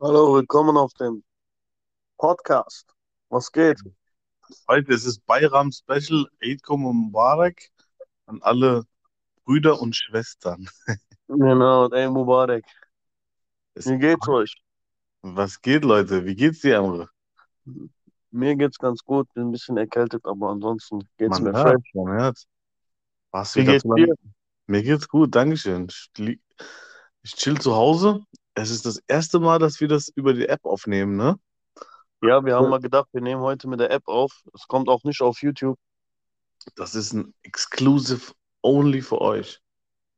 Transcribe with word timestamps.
Hallo, 0.00 0.34
willkommen 0.34 0.76
auf 0.76 0.92
dem 0.94 1.24
Podcast. 2.18 2.86
Was 3.30 3.50
geht? 3.50 3.80
Heute 4.68 4.92
ist 4.92 5.06
es 5.06 5.18
Bayram 5.18 5.72
Special 5.72 6.26
Eid 6.42 6.60
Mubarak 6.68 7.70
an 8.26 8.42
alle 8.42 8.84
Brüder 9.44 9.80
und 9.80 9.96
Schwestern. 9.96 10.68
Genau, 11.28 11.88
ey 11.90 12.08
Mubarak. 12.08 12.64
Wie 13.74 13.98
geht's 13.98 14.28
euch? 14.28 14.54
Was 15.22 15.58
geht, 15.62 15.84
Leute? 15.84 16.26
Wie 16.26 16.34
geht's 16.34 16.60
dir, 16.60 16.80
Amre? 16.80 17.08
Mir 18.30 18.56
geht's 18.56 18.78
ganz 18.78 19.02
gut, 19.02 19.32
bin 19.34 19.48
ein 19.48 19.52
bisschen 19.52 19.76
erkältet, 19.76 20.24
aber 20.24 20.50
ansonsten 20.50 21.00
geht's 21.16 21.40
Man 21.40 21.52
mir 21.52 21.58
hört, 21.58 21.80
fresh. 21.80 21.94
man 21.94 22.20
hört. 22.20 22.44
Warst 23.30 23.56
Wie 23.56 23.64
geht's 23.64 23.84
dir? 23.84 24.14
Mir 24.66 24.82
geht's 24.82 25.08
gut, 25.08 25.34
Dankeschön. 25.34 25.88
Ich 27.22 27.34
chill 27.34 27.58
zu 27.60 27.74
Hause. 27.74 28.20
Es 28.54 28.70
ist 28.70 28.84
das 28.86 29.00
erste 29.06 29.38
Mal, 29.38 29.58
dass 29.58 29.80
wir 29.80 29.88
das 29.88 30.08
über 30.08 30.34
die 30.34 30.48
App 30.48 30.64
aufnehmen, 30.64 31.16
ne? 31.16 31.38
Ja, 32.20 32.44
wir 32.44 32.56
haben 32.56 32.68
mal 32.68 32.80
gedacht, 32.80 33.08
wir 33.12 33.20
nehmen 33.20 33.40
heute 33.40 33.68
mit 33.68 33.80
der 33.80 33.90
App 33.92 34.06
auf. 34.08 34.32
Es 34.52 34.66
kommt 34.66 34.88
auch 34.88 35.04
nicht 35.04 35.20
auf 35.22 35.40
YouTube. 35.40 35.78
Das 36.74 36.94
ist 36.94 37.12
ein 37.12 37.32
Exclusive 37.42 38.32
only 38.62 39.00
für 39.00 39.20
euch. 39.20 39.60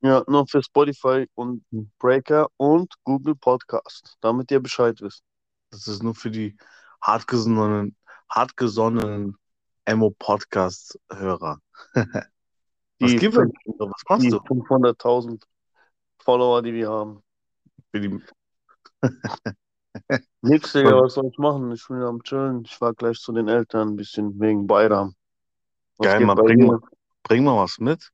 Ja, 0.03 0.25
nur 0.27 0.47
für 0.47 0.63
Spotify 0.63 1.29
und 1.35 1.63
Hm. 1.71 1.91
Breaker 1.99 2.49
und 2.57 2.95
Google 3.05 3.37
Podcast, 3.37 4.17
damit 4.23 4.51
ihr 4.51 4.61
Bescheid 4.61 4.99
wisst. 5.03 5.23
Das 5.71 5.87
ist 5.87 6.03
nur 6.03 6.15
für 6.15 6.31
die 6.31 6.57
hartgesonnenen, 7.03 7.95
hartgesonnenen 8.31 9.37
Emo-Podcast-Hörer. 9.85 11.61
Was 13.01 13.11
gibt 13.13 13.35
es? 13.37 13.51
Was 13.79 14.03
machst 14.09 14.33
du? 14.33 14.37
500.000 14.37 15.43
Follower, 16.23 16.63
die 16.63 16.75
wir 16.75 16.89
haben. 16.91 17.23
Die, 17.95 18.21
Nix, 20.43 20.73
Digga, 20.73 21.01
was 21.01 21.15
soll 21.15 21.27
ich 21.27 21.39
machen? 21.39 21.73
Ich 21.73 21.87
bin 21.89 22.03
am 22.03 22.23
Chillen. 22.23 22.65
Ich 22.65 22.81
war 22.81 22.95
gleich 22.95 23.19
zu 23.19 23.33
den 23.33 23.49
Eltern, 23.49 23.89
ein 23.89 23.97
bisschen 23.97 24.39
wegen 24.39 24.67
Bayram. 24.67 25.15
Was 25.99 26.07
Geil, 26.07 26.27
bei 26.27 26.35
bring 26.35 26.67
mal, 26.67 26.79
bring 27.23 27.45
mal 27.45 27.57
was 27.57 27.79
mit. 27.79 28.11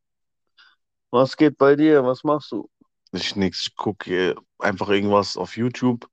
Was 1.10 1.36
geht 1.36 1.58
bei 1.58 1.76
dir? 1.76 2.04
Was 2.04 2.24
machst 2.24 2.52
du? 2.52 2.68
Ich 3.12 3.36
nix, 3.36 3.60
ich 3.62 3.76
gucke 3.76 4.34
einfach 4.58 4.88
irgendwas 4.88 5.36
auf 5.36 5.56
YouTube, 5.56 6.08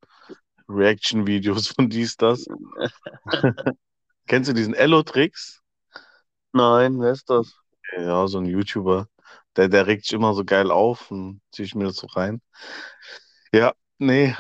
Reaction-Videos 0.67 1.67
von 1.75 1.89
dies, 1.89 2.17
das. 2.17 2.45
Kennst 4.27 4.49
du 4.49 4.53
diesen 4.53 4.73
Ello-Tricks? 4.73 5.63
Nein, 6.52 6.99
wer 6.99 7.11
ist 7.11 7.29
das? 7.29 7.59
Ja, 7.97 8.27
so 8.27 8.39
ein 8.39 8.45
YouTuber. 8.45 9.07
Der, 9.55 9.67
der 9.69 9.88
regt 9.88 10.03
sich 10.05 10.13
immer 10.13 10.33
so 10.33 10.43
geil 10.45 10.71
auf 10.71 11.11
und 11.11 11.41
ziehe 11.52 11.65
ich 11.65 11.75
mir 11.75 11.85
das 11.85 11.97
so 11.97 12.07
rein. 12.07 12.41
Ja, 13.53 13.73
nee, 13.99 14.35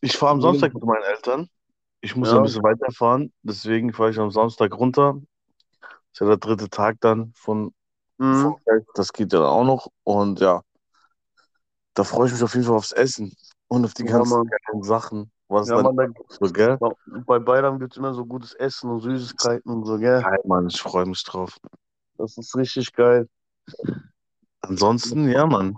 ich 0.00 0.16
fahre 0.16 0.32
am 0.32 0.40
Samstag 0.42 0.74
mit 0.74 0.84
meinen 0.84 1.04
Eltern. 1.04 1.48
Ich 2.02 2.16
muss 2.16 2.32
ja 2.32 2.38
ein 2.38 2.42
bisschen 2.42 2.62
weiterfahren, 2.64 3.32
deswegen 3.42 3.92
fahre 3.92 4.10
ich 4.10 4.18
am 4.18 4.30
Samstag 4.30 4.74
runter. 4.74 5.20
Ist 6.12 6.20
ja 6.20 6.26
der 6.28 6.38
dritte 6.38 6.70
Tag 6.70 6.98
dann 7.00 7.32
von, 7.36 7.74
Mhm. 8.18 8.54
Das 8.94 9.12
geht 9.12 9.32
ja 9.32 9.38
dann 9.40 9.48
auch 9.48 9.64
noch. 9.64 9.88
Und 10.04 10.40
ja, 10.40 10.62
da 11.94 12.02
freue 12.04 12.26
ich 12.28 12.32
mich 12.32 12.42
auf 12.42 12.54
jeden 12.54 12.66
Fall 12.66 12.76
aufs 12.76 12.92
Essen 12.92 13.34
und 13.68 13.84
auf 13.84 13.92
die 13.94 14.04
Ja, 14.04 14.24
ganzen 14.24 14.24
Mann. 14.24 14.48
Sachen. 14.80 15.30
Was 15.48 15.68
Ja, 15.68 15.82
Mann, 15.82 15.96
da, 15.96 16.06
so, 16.28 16.52
gell? 16.52 16.78
bei 17.26 17.38
Bayram 17.38 17.78
gibt 17.78 17.92
es 17.92 17.98
immer 17.98 18.12
so 18.12 18.24
gutes 18.26 18.54
Essen 18.54 18.90
und 18.90 19.00
Süßigkeiten 19.00 19.70
und 19.70 19.84
so, 19.86 19.98
gell? 19.98 20.22
Geil, 20.22 20.40
Mann, 20.44 20.68
ich 20.68 20.80
freue 20.80 21.06
mich 21.06 21.22
drauf. 21.24 21.56
Das 22.18 22.36
ist 22.36 22.54
richtig 22.56 22.92
geil. 22.92 23.28
Ansonsten, 24.60 25.28
ja, 25.30 25.46
Mann. 25.46 25.76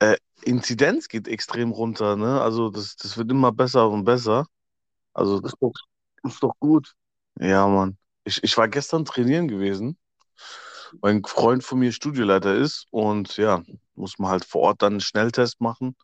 Äh, 0.00 0.16
Inzidenz 0.42 1.08
geht 1.08 1.28
extrem 1.28 1.70
runter, 1.70 2.16
ne? 2.16 2.40
Also 2.40 2.70
das, 2.70 2.96
das 2.96 3.16
wird 3.16 3.30
immer 3.30 3.52
besser 3.52 3.88
und 3.88 4.04
besser. 4.04 4.46
Also, 5.12 5.40
Ist 5.40 5.56
doch, 5.60 5.72
ist 6.24 6.42
doch 6.42 6.54
gut. 6.58 6.94
ja, 7.38 7.66
Mann. 7.68 7.96
Ich, 8.24 8.42
ich 8.42 8.56
war 8.56 8.68
gestern 8.68 9.04
trainieren 9.04 9.48
gewesen, 9.48 9.98
weil 11.00 11.14
ein 11.14 11.24
Freund 11.24 11.62
von 11.62 11.78
mir 11.78 11.92
Studioleiter 11.92 12.54
ist 12.54 12.86
und 12.90 13.36
ja, 13.36 13.62
muss 13.94 14.18
man 14.18 14.30
halt 14.30 14.44
vor 14.44 14.62
Ort 14.62 14.82
dann 14.82 14.94
einen 14.94 15.00
Schnelltest 15.00 15.60
machen 15.60 15.96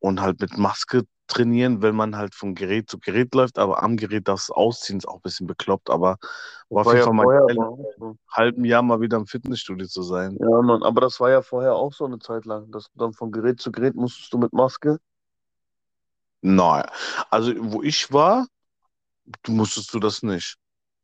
und 0.00 0.20
halt 0.20 0.40
mit 0.40 0.56
Maske 0.58 1.04
trainieren, 1.28 1.82
wenn 1.82 1.94
man 1.94 2.16
halt 2.16 2.34
von 2.34 2.54
Gerät 2.54 2.90
zu 2.90 2.98
Gerät 2.98 3.34
läuft, 3.34 3.58
aber 3.58 3.82
am 3.82 3.96
Gerät 3.96 4.26
das 4.28 4.50
Ausziehen 4.50 4.98
ist 4.98 5.06
auch 5.06 5.16
ein 5.16 5.22
bisschen 5.22 5.46
bekloppt, 5.46 5.90
aber 5.90 6.18
war 6.70 6.86
auf 6.86 6.86
jeden 6.86 6.98
ja 6.98 7.04
Fall 7.04 7.14
mal 7.14 7.46
geil, 7.46 8.16
halben 8.30 8.64
Jahr 8.64 8.82
mal 8.82 9.00
wieder 9.00 9.16
im 9.16 9.26
Fitnessstudio 9.26 9.86
zu 9.86 10.02
sein. 10.02 10.36
Ja, 10.40 10.62
Mann, 10.62 10.82
aber 10.82 11.00
das 11.00 11.20
war 11.20 11.30
ja 11.30 11.42
vorher 11.42 11.74
auch 11.74 11.92
so 11.92 12.04
eine 12.04 12.18
Zeit 12.18 12.44
lang, 12.44 12.70
dass 12.70 12.84
du 12.90 12.98
dann 12.98 13.12
von 13.12 13.30
Gerät 13.32 13.60
zu 13.60 13.70
Gerät 13.72 13.94
musstest 13.94 14.32
du 14.32 14.38
mit 14.38 14.52
Maske. 14.52 14.98
Nein, 16.40 16.84
also 17.30 17.52
wo 17.58 17.82
ich 17.82 18.12
war, 18.12 18.46
du 19.42 19.52
musstest 19.52 19.92
du 19.92 19.98
das 19.98 20.22
nicht. 20.22 20.56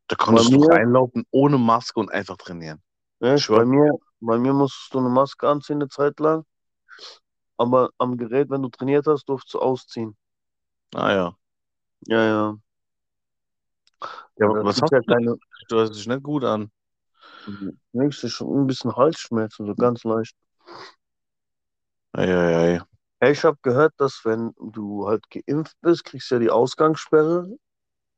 Da 0.09 0.17
konntest 0.17 0.51
Bei 0.51 0.57
du 0.57 0.63
mir- 0.63 0.71
reinlaufen 0.75 1.25
ohne 1.31 1.59
Maske 1.59 1.99
und 1.99 2.11
einfach 2.13 2.37
trainieren. 2.37 2.81
Ja, 3.21 3.37
bei 3.49 3.65
mir, 3.65 3.91
bei 4.21 4.39
mir 4.39 4.53
musstest 4.53 4.93
du 4.93 4.99
eine 4.99 5.09
Maske 5.09 5.49
anziehen 5.49 5.77
eine 5.77 5.89
Zeit 5.89 6.21
lang. 6.21 6.45
Aber 7.57 7.91
am 7.99 8.17
Gerät, 8.17 8.51
wenn 8.51 8.63
du 8.63 8.69
trainiert 8.69 9.07
hast, 9.09 9.25
durfst 9.29 9.53
du 9.55 9.59
ausziehen. 9.61 10.17
Ah 10.95 11.13
ja. 11.15 11.37
Ja, 12.07 12.23
ja. 12.25 12.59
Ja, 14.39 14.47
Das 14.53 14.65
was 14.65 14.81
hast 14.83 14.93
ja 14.93 15.01
du? 15.07 15.07
keine, 15.07 15.37
Du 15.69 15.77
hörst 15.77 15.95
dich 15.97 16.07
nicht 16.07 16.23
gut 16.23 16.45
an. 16.45 16.71
nächste 17.93 18.29
schon 18.29 18.63
ein 18.65 18.67
bisschen 18.67 18.95
Halsschmerzen, 18.95 19.67
so 19.67 19.75
ganz 19.75 20.05
leicht. 20.05 20.37
Eieiei. 22.19 22.81
Hey, 23.21 23.33
ich 23.33 23.43
habe 23.45 23.59
gehört, 23.63 23.95
dass 23.99 24.21
wenn 24.25 24.53
du 24.59 25.07
halt 25.09 25.25
geimpft 25.31 25.77
bist, 25.81 26.05
kriegst 26.05 26.31
du 26.31 26.37
ja 26.37 26.39
die 26.41 26.51
Ausgangssperre, 26.51 27.57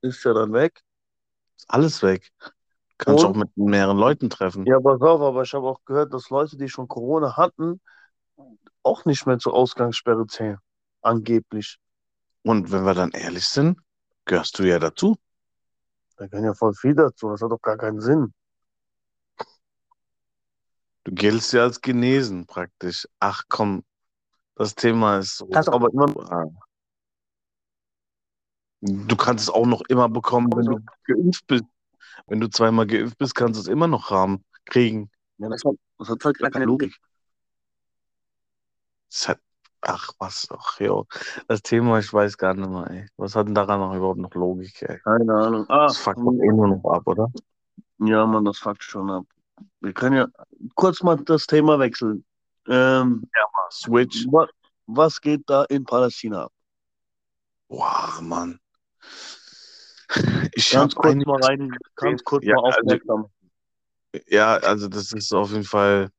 ist 0.02 0.24
ja 0.24 0.34
dann 0.34 0.52
weg. 0.54 0.82
Ist 1.56 1.68
alles 1.70 2.02
weg. 2.02 2.30
Kannst 2.98 3.24
Und? 3.24 3.26
auch 3.26 3.34
mit 3.36 3.56
mehreren 3.56 3.98
Leuten 3.98 4.30
treffen. 4.30 4.70
Ja, 4.70 4.80
pass 4.80 5.00
auf, 5.00 5.20
aber 5.20 5.42
ich 5.42 5.54
habe 5.54 5.66
auch 5.66 5.80
gehört, 5.84 6.12
dass 6.12 6.28
Leute, 6.30 6.56
die 6.56 6.68
schon 6.68 6.88
Corona 6.88 7.36
hatten, 7.36 7.80
auch 8.82 9.04
nicht 9.04 9.26
mehr 9.26 9.38
zur 9.38 9.54
Ausgangssperre 9.54 10.26
zählen. 10.26 10.58
Angeblich. 11.02 11.78
Und 12.42 12.70
wenn 12.70 12.84
wir 12.84 12.94
dann 12.94 13.10
ehrlich 13.10 13.46
sind, 13.46 13.78
gehörst 14.24 14.58
du 14.58 14.64
ja 14.64 14.78
dazu. 14.78 15.16
Da 16.16 16.28
kann 16.28 16.44
ja 16.44 16.54
voll 16.54 16.74
viel 16.74 16.94
dazu. 16.94 17.28
Das 17.28 17.42
hat 17.42 17.50
doch 17.50 17.60
gar 17.60 17.76
keinen 17.76 18.00
Sinn. 18.00 18.32
Du 21.04 21.12
giltst 21.12 21.52
ja 21.52 21.62
als 21.62 21.80
genesen 21.80 22.46
praktisch. 22.46 23.06
Ach 23.20 23.42
komm, 23.48 23.84
das 24.56 24.74
Thema 24.74 25.18
ist 25.18 25.36
so. 25.36 25.46
Kannst 25.46 25.68
aber 25.68 25.90
immer 25.92 26.06
Ah. 26.32 26.46
Du 28.80 29.16
kannst 29.16 29.44
es 29.44 29.50
auch 29.50 29.66
noch 29.66 29.82
immer 29.88 30.08
bekommen, 30.08 30.48
wenn 30.54 30.64
du 30.66 30.78
geimpft 31.04 31.46
bist. 31.46 31.64
Wenn 32.26 32.40
du 32.40 32.48
zweimal 32.48 32.86
geimpft 32.86 33.18
bist, 33.18 33.34
kannst 33.34 33.58
du 33.58 33.62
es 33.62 33.68
immer 33.68 33.86
noch 33.86 34.10
haben, 34.10 34.44
kriegen. 34.64 35.10
Ja, 35.38 35.48
das 35.48 35.62
hat, 35.64 35.74
das 35.98 36.08
hat 36.08 36.24
halt 36.24 36.38
gar 36.38 36.50
keine 36.50 36.66
Logik. 36.66 36.96
Es 39.10 39.28
hat, 39.28 39.40
ach 39.82 40.10
was, 40.18 40.48
ach 40.50 40.80
jo. 40.80 41.06
Das 41.48 41.62
Thema, 41.62 41.98
ich 41.98 42.12
weiß 42.12 42.36
gar 42.38 42.54
nicht 42.54 42.68
mehr, 42.68 42.90
ey. 42.90 43.06
Was 43.16 43.34
hat 43.36 43.46
denn 43.46 43.54
daran 43.54 43.80
noch 43.80 43.94
überhaupt 43.94 44.18
noch 44.18 44.34
Logik, 44.34 44.82
ey? 44.82 44.98
Keine 45.00 45.32
Ahnung. 45.34 45.66
Ah, 45.68 45.86
Das 45.86 45.98
fuckt 45.98 46.18
doch 46.18 46.32
eh 46.32 46.48
nur 46.52 46.68
noch 46.68 46.84
ab, 46.90 47.02
oder? 47.06 47.30
ja, 47.98 48.26
Mann, 48.26 48.44
das 48.44 48.58
fuckt 48.58 48.82
schon 48.82 49.10
ab. 49.10 49.24
Wir 49.80 49.92
können 49.92 50.16
ja 50.16 50.26
kurz 50.74 51.02
mal 51.02 51.16
das 51.16 51.46
Thema 51.46 51.78
wechseln. 51.78 52.24
Ähm, 52.68 53.28
Switch. 53.70 54.26
wa 54.30 54.46
was 54.86 55.20
geht 55.20 55.42
da 55.46 55.64
in 55.64 55.84
Palästina 55.84 56.44
ab? 56.44 56.52
Wow, 57.68 58.20
Mann. 58.20 58.60
Ich 60.54 60.70
Ganz 60.70 60.94
kurz 60.94 61.16
mal 61.24 61.42
rein, 61.42 61.76
ganz 61.96 62.22
kurz 62.22 62.44
Ja, 62.44 62.54
mal 62.56 62.64
also- 62.66 62.80
aufmerksam. 62.80 63.26
Ja, 64.28 64.56
also 64.58 64.88
das 64.88 65.12
ist 65.12 65.32
auf 65.34 65.50
jeden 65.50 65.64
Fall 65.64 66.10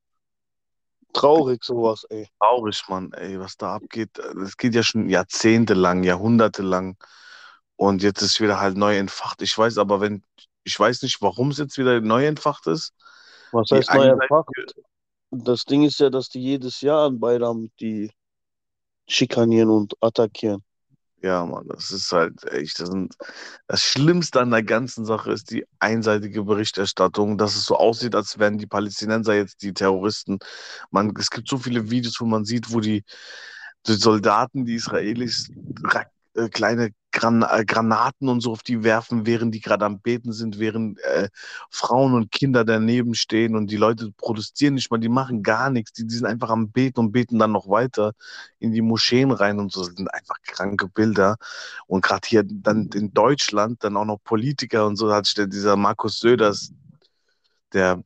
Traurig 1.18 1.64
sowas, 1.64 2.06
ey. 2.10 2.30
traurig, 2.40 2.84
Mann, 2.88 3.12
ey, 3.14 3.40
was 3.40 3.58
da 3.58 3.76
abgeht. 3.76 4.10
Das 4.18 4.58
geht 4.58 4.76
ja 4.76 4.84
schon 4.84 5.10
jahrzehntelang, 5.10 6.04
jahrhundertelang. 6.04 6.98
Und 7.76 8.04
jetzt 8.04 8.22
ist 8.22 8.40
wieder 8.40 8.60
halt 8.60 8.78
neu 8.78 8.98
entfacht. 8.98 9.42
Ich 9.42 9.58
weiß 9.58 9.78
aber, 9.78 10.02
wenn, 10.02 10.24
ich 10.64 10.80
weiß 10.80 11.02
nicht, 11.04 11.22
warum 11.22 11.52
es 11.52 11.58
jetzt 11.58 11.78
wieder 11.78 12.02
neu 12.02 12.26
entfacht 12.26 12.68
ist. 12.68 12.94
Was 13.52 13.70
heißt 13.72 13.94
neu 13.94 14.08
erfacht? 14.08 14.50
Das 15.32 15.66
Ding 15.66 15.84
ist 15.84 16.00
ja, 16.00 16.10
dass 16.10 16.30
die 16.30 16.42
jedes 16.42 16.82
Jahr 16.82 17.08
an 17.08 17.20
Bayram 17.20 17.70
die 17.80 18.12
schikanieren 19.08 19.70
und 19.70 19.94
attackieren. 20.02 20.64
Ja, 21.24 21.44
Mann, 21.46 21.68
das 21.68 21.90
ist 21.92 22.12
halt 22.12 22.44
echt, 22.52 22.80
das, 22.80 22.90
sind, 22.90 23.16
das 23.68 23.82
Schlimmste 23.82 24.40
an 24.40 24.52
der 24.52 24.62
ganzen 24.62 25.04
Sache 25.04 25.32
ist 25.32 25.50
die 25.50 25.66
einseitige 25.80 26.44
Berichterstattung, 26.44 27.40
dass 27.40 27.56
es 27.56 27.66
so 27.66 27.76
aussieht, 27.76 28.14
als 28.14 28.38
wären 28.38 28.60
die 28.60 28.68
Palästinenser 28.68 29.34
jetzt 29.34 29.64
die 29.64 29.74
Terroristen. 29.74 30.38
Man, 30.92 31.14
es 31.18 31.32
gibt 31.32 31.50
so 31.50 31.58
viele 31.58 31.90
Videos, 31.90 32.22
wo 32.22 32.26
man 32.26 32.46
sieht, 32.46 32.72
wo 32.72 32.80
die, 32.82 33.04
die 33.88 33.94
Soldaten, 33.94 34.66
die 34.66 34.76
Israelis, 34.76 35.52
ra- 35.84 36.06
äh, 36.36 36.50
kleine 36.50 36.92
Gran 37.18 37.42
äh, 37.42 37.66
Granaten 37.66 38.30
und 38.30 38.42
so 38.42 38.52
auf 38.52 38.62
die 38.62 38.84
werfen, 38.84 39.26
während 39.26 39.54
die 39.56 39.60
gerade 39.60 39.86
am 39.86 40.00
Beten 40.00 40.34
sind, 40.34 40.60
während 40.60 41.00
äh, 41.00 41.30
Frauen 41.72 42.14
und 42.14 42.32
Kinder 42.32 42.64
daneben 42.64 43.16
stehen 43.16 43.56
und 43.56 43.72
die 43.72 43.78
Leute 43.78 44.12
protestieren 44.12 44.76
nicht 44.76 44.92
mal, 44.92 45.00
die 45.00 45.10
machen 45.10 45.42
gar 45.42 45.72
nichts, 45.72 45.94
die, 45.94 46.06
die 46.06 46.14
sind 46.14 46.28
einfach 46.28 46.52
am 46.52 46.70
Beten 46.70 47.00
und 47.00 47.12
beten 47.12 47.40
dann 47.40 47.52
noch 47.52 47.70
weiter 47.70 48.14
in 48.60 48.72
die 48.72 48.84
Moscheen 48.84 49.32
rein 49.32 49.58
und 49.60 49.72
so, 49.72 49.84
das 49.84 49.96
sind 49.96 50.14
einfach 50.14 50.36
kranke 50.44 50.88
Bilder. 50.90 51.38
Und 51.88 52.04
gerade 52.04 52.28
hier 52.28 52.44
dann 52.46 52.90
in 52.94 53.14
Deutschland, 53.14 53.84
dann 53.84 53.98
auch 53.98 54.06
noch 54.06 54.20
Politiker 54.24 54.86
und 54.86 54.96
so, 54.96 55.12
hat 55.12 55.26
sich 55.26 55.36
dieser 55.50 55.76
Markus 55.76 56.20
Söders, 56.20 56.72
der 57.74 58.04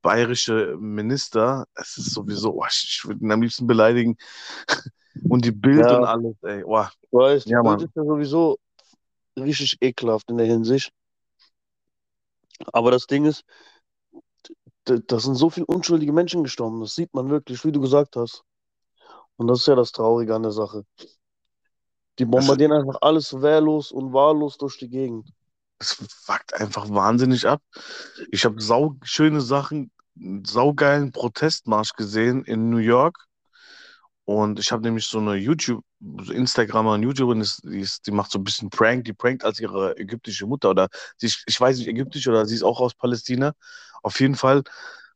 bayerische 0.00 0.76
Minister, 0.80 1.66
es 1.74 1.98
ist 1.98 2.12
sowieso, 2.12 2.54
oh, 2.54 2.66
ich, 2.68 2.84
ich 2.88 3.04
würde 3.06 3.20
ihn 3.22 3.30
am 3.32 3.42
liebsten 3.42 3.66
beleidigen. 3.66 4.16
Und 5.28 5.44
die 5.44 5.52
Bild 5.52 5.78
Ja. 5.90 5.98
und 5.98 6.04
alles, 6.04 6.36
ey. 6.42 6.64
Oh, 6.64 6.84
Ich 7.02 7.12
weiß, 7.12 7.44
die 7.44 7.50
Ja, 7.50 7.62
Bild 7.62 7.82
ist 7.82 7.96
ja 7.96 8.04
sowieso 8.04 8.58
richtig 9.38 9.76
ekelhaft 9.80 10.30
in 10.30 10.36
der 10.38 10.46
Hinsicht. 10.46 10.92
Aber 12.72 12.90
das 12.90 13.06
Ding 13.06 13.24
ist, 13.24 13.44
da 14.84 15.18
sind 15.18 15.34
so 15.34 15.50
viele 15.50 15.66
unschuldige 15.66 16.12
Menschen 16.12 16.42
gestorben. 16.42 16.80
Das 16.80 16.94
sieht 16.94 17.12
man 17.14 17.30
wirklich, 17.30 17.64
wie 17.64 17.72
du 17.72 17.80
gesagt 17.80 18.16
hast. 18.16 18.44
Und 19.36 19.48
das 19.48 19.60
ist 19.60 19.66
ja 19.66 19.74
das 19.74 19.92
Traurige 19.92 20.34
an 20.34 20.42
der 20.42 20.52
Sache. 20.52 20.84
Die 22.18 22.24
bombardieren 22.24 22.72
einfach 22.72 22.98
alles 23.00 23.40
wehrlos 23.42 23.90
und 23.90 24.12
wahllos 24.12 24.56
durch 24.56 24.78
die 24.78 24.88
Gegend. 24.88 25.28
es 25.80 25.92
fuckt 26.24 26.54
einfach 26.54 26.88
wahnsinnig 26.90 27.46
ab. 27.46 27.60
Ich 28.30 28.44
habe 28.44 28.60
sauschöne 28.60 29.40
Sachen, 29.40 29.90
einen 30.16 30.44
saugeilen 30.44 31.10
Protestmarsch 31.10 31.94
gesehen 31.94 32.44
in 32.44 32.70
New 32.70 32.78
York. 32.78 33.26
Und 34.26 34.58
ich 34.58 34.72
habe 34.72 34.82
nämlich 34.82 35.06
so 35.06 35.18
eine 35.18 35.34
YouTube, 35.34 35.84
so 36.22 36.32
Instagramer 36.32 36.92
und 36.94 37.02
YouTuberin, 37.02 37.46
die, 37.64 37.80
ist, 37.80 38.06
die 38.06 38.10
macht 38.10 38.30
so 38.30 38.38
ein 38.38 38.44
bisschen 38.44 38.70
Prank, 38.70 39.04
die 39.04 39.12
prankt 39.12 39.44
als 39.44 39.60
ihre 39.60 39.98
ägyptische 39.98 40.46
Mutter 40.46 40.70
oder 40.70 40.88
sie, 41.18 41.26
ist- 41.26 41.44
ich 41.46 41.60
weiß 41.60 41.78
nicht, 41.78 41.88
ägyptisch 41.88 42.26
oder 42.28 42.46
sie 42.46 42.54
ist 42.54 42.62
auch 42.62 42.80
aus 42.80 42.94
Palästina. 42.94 43.52
Auf 44.02 44.20
jeden 44.20 44.34
Fall 44.36 44.62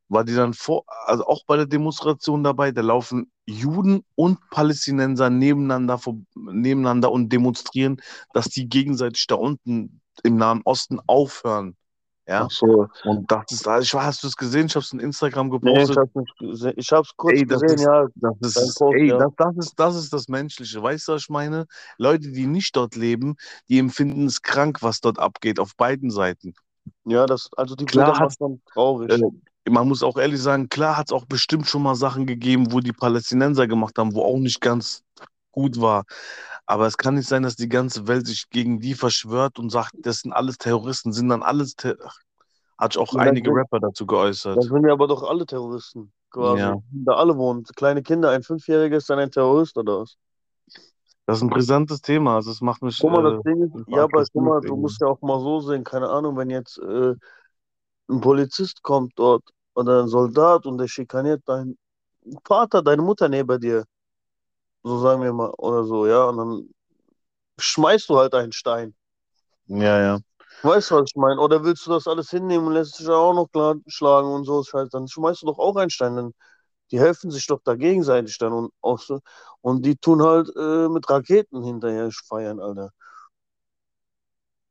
war 0.08 0.24
die 0.24 0.34
dann 0.34 0.54
vor, 0.54 0.84
also 1.06 1.26
auch 1.26 1.44
bei 1.46 1.56
der 1.56 1.66
Demonstration 1.66 2.42
dabei, 2.44 2.72
da 2.72 2.80
laufen 2.82 3.30
Juden 3.46 4.04
und 4.14 4.38
Palästinenser 4.50 5.30
nebeneinander, 5.30 5.98
vor, 5.98 6.16
nebeneinander 6.34 7.10
und 7.12 7.30
demonstrieren, 7.30 8.00
dass 8.32 8.48
die 8.48 8.68
gegenseitig 8.68 9.26
da 9.26 9.34
unten 9.36 10.00
im 10.22 10.36
Nahen 10.36 10.62
Osten 10.64 10.98
aufhören. 11.06 11.76
Ja, 12.28 12.44
Ach 12.44 12.50
so. 12.50 12.86
und 13.04 13.30
das 13.32 13.44
ist, 13.50 13.66
also 13.66 13.82
ich 13.82 13.94
hast 13.94 14.22
du 14.22 14.26
es 14.26 14.36
gesehen? 14.36 14.66
Ich 14.66 14.74
habe 14.74 14.84
es 14.84 14.92
in 14.92 15.00
Instagram 15.00 15.48
Nee, 15.62 15.82
ich 15.82 15.88
gepostet. 15.88 16.10
gesehen. 16.38 16.74
Ich 16.76 16.92
hab's 16.92 17.10
kurz 17.16 17.38
Ey, 17.38 17.46
das 17.46 17.62
gesehen, 17.62 17.78
ist- 17.78 17.84
ja. 17.86 18.06
Das 18.16 18.36
ist, 18.58 18.78
Post, 18.78 18.96
ey, 18.98 19.06
ja. 19.08 19.16
das, 19.18 19.32
das 19.38 19.56
ist, 19.56 19.80
das 19.80 19.96
ist 19.96 20.12
das 20.12 20.28
Menschliche. 20.28 20.82
Weißt 20.82 21.08
du, 21.08 21.12
was 21.12 21.22
ich 21.22 21.30
meine? 21.30 21.66
Leute, 21.96 22.30
die 22.30 22.46
nicht 22.46 22.76
dort 22.76 22.96
leben, 22.96 23.36
die 23.70 23.78
empfinden 23.78 24.26
es 24.26 24.42
krank, 24.42 24.82
was 24.82 25.00
dort 25.00 25.18
abgeht, 25.18 25.58
auf 25.58 25.74
beiden 25.74 26.10
Seiten. 26.10 26.52
Ja, 27.06 27.24
das, 27.24 27.48
also 27.56 27.74
die 27.74 27.86
Klar 27.86 28.12
Bilder 28.12 28.30
schon 28.30 28.60
traurig. 28.74 29.10
Äh, 29.10 29.70
man 29.70 29.88
muss 29.88 30.02
auch 30.02 30.18
ehrlich 30.18 30.42
sagen, 30.42 30.68
klar 30.68 30.98
hat 30.98 31.08
es 31.08 31.12
auch 31.12 31.24
bestimmt 31.24 31.66
schon 31.66 31.82
mal 31.82 31.94
Sachen 31.94 32.26
gegeben, 32.26 32.72
wo 32.72 32.80
die 32.80 32.92
Palästinenser 32.92 33.66
gemacht 33.66 33.96
haben, 33.98 34.14
wo 34.14 34.22
auch 34.22 34.38
nicht 34.38 34.60
ganz 34.60 35.02
gut 35.52 35.80
war. 35.80 36.04
Aber 36.66 36.86
es 36.86 36.96
kann 36.96 37.14
nicht 37.14 37.28
sein, 37.28 37.42
dass 37.42 37.56
die 37.56 37.68
ganze 37.68 38.06
Welt 38.08 38.26
sich 38.26 38.48
gegen 38.50 38.80
die 38.80 38.94
verschwört 38.94 39.58
und 39.58 39.70
sagt, 39.70 39.92
das 40.02 40.20
sind 40.20 40.32
alles 40.32 40.58
Terroristen, 40.58 41.12
sind 41.12 41.28
dann 41.28 41.42
alles 41.42 41.74
Ter 41.74 41.96
Hat 42.76 42.96
auch 42.96 43.12
das 43.12 43.16
einige 43.16 43.50
sind- 43.50 43.56
Rapper 43.58 43.80
dazu 43.80 44.06
geäußert. 44.06 44.56
Dann 44.56 44.62
sind 44.68 44.86
ja 44.86 44.92
aber 44.92 45.06
doch 45.08 45.22
alle 45.22 45.46
Terroristen. 45.46 46.12
Quasi. 46.30 46.60
Ja. 46.60 46.76
Da 46.92 47.14
alle 47.14 47.36
wohnen. 47.36 47.64
Kleine 47.64 48.02
Kinder, 48.02 48.30
ein 48.30 48.42
Fünfjähriger 48.42 48.98
ist 48.98 49.08
dann 49.08 49.18
ein 49.18 49.30
Terrorist 49.30 49.76
oder 49.78 50.00
was? 50.00 50.16
Das 51.24 51.38
ist 51.38 51.42
ein 51.42 51.48
brisantes 51.50 52.00
Thema. 52.02 52.36
Also 52.36 52.50
das 52.50 52.60
macht 52.60 52.82
mich. 52.82 52.98
Guck 53.00 53.10
mal, 53.12 53.26
äh, 53.26 53.34
das 53.36 53.42
Ding 53.44 53.62
ist, 53.62 53.88
ja, 53.88 54.04
aber 54.04 54.24
guck 54.32 54.42
mal, 54.42 54.60
du 54.60 54.76
musst 54.76 55.00
ja 55.00 55.06
auch 55.08 55.20
mal 55.22 55.40
so 55.40 55.60
sehen, 55.60 55.84
keine 55.84 56.08
Ahnung, 56.08 56.36
wenn 56.36 56.50
jetzt 56.50 56.78
äh, 56.78 57.14
ein 58.10 58.20
Polizist 58.20 58.82
kommt 58.82 59.12
dort 59.16 59.42
oder 59.74 60.02
ein 60.02 60.08
Soldat 60.08 60.66
und 60.66 60.78
der 60.78 60.88
schikaniert 60.88 61.42
deinen 61.46 61.76
Vater, 62.46 62.82
deine 62.82 63.02
Mutter 63.02 63.28
neben 63.28 63.58
dir, 63.60 63.84
so 64.88 64.98
sagen 65.00 65.22
wir 65.22 65.32
mal, 65.32 65.50
oder 65.58 65.84
so, 65.84 66.06
ja, 66.06 66.24
und 66.24 66.36
dann 66.38 66.70
schmeißt 67.58 68.08
du 68.08 68.18
halt 68.18 68.34
einen 68.34 68.52
Stein. 68.52 68.94
Ja, 69.66 70.00
ja. 70.00 70.18
Weißt 70.62 70.90
du, 70.90 70.96
was 70.96 71.10
ich 71.10 71.16
meine? 71.16 71.40
Oder 71.40 71.62
willst 71.62 71.86
du 71.86 71.90
das 71.90 72.06
alles 72.08 72.30
hinnehmen 72.30 72.66
und 72.66 72.72
lässt 72.72 72.98
dich 72.98 73.08
auch 73.08 73.34
noch 73.34 73.48
klar 73.52 73.76
schlagen 73.86 74.28
und 74.28 74.44
so 74.44 74.62
Scheiße, 74.64 74.90
dann 74.90 75.06
schmeißt 75.06 75.42
du 75.42 75.46
doch 75.46 75.58
auch 75.58 75.76
einen 75.76 75.90
Stein. 75.90 76.16
Dann, 76.16 76.32
die 76.90 76.98
helfen 76.98 77.30
sich 77.30 77.46
doch 77.46 77.60
da 77.64 77.74
gegenseitig 77.74 78.38
dann 78.38 78.52
und 78.52 78.72
auch 78.80 78.98
so, 78.98 79.20
und 79.60 79.84
die 79.84 79.96
tun 79.96 80.22
halt 80.22 80.48
äh, 80.56 80.88
mit 80.88 81.08
Raketen 81.08 81.62
hinterher 81.62 82.10
feiern, 82.26 82.60
Alter. 82.60 82.90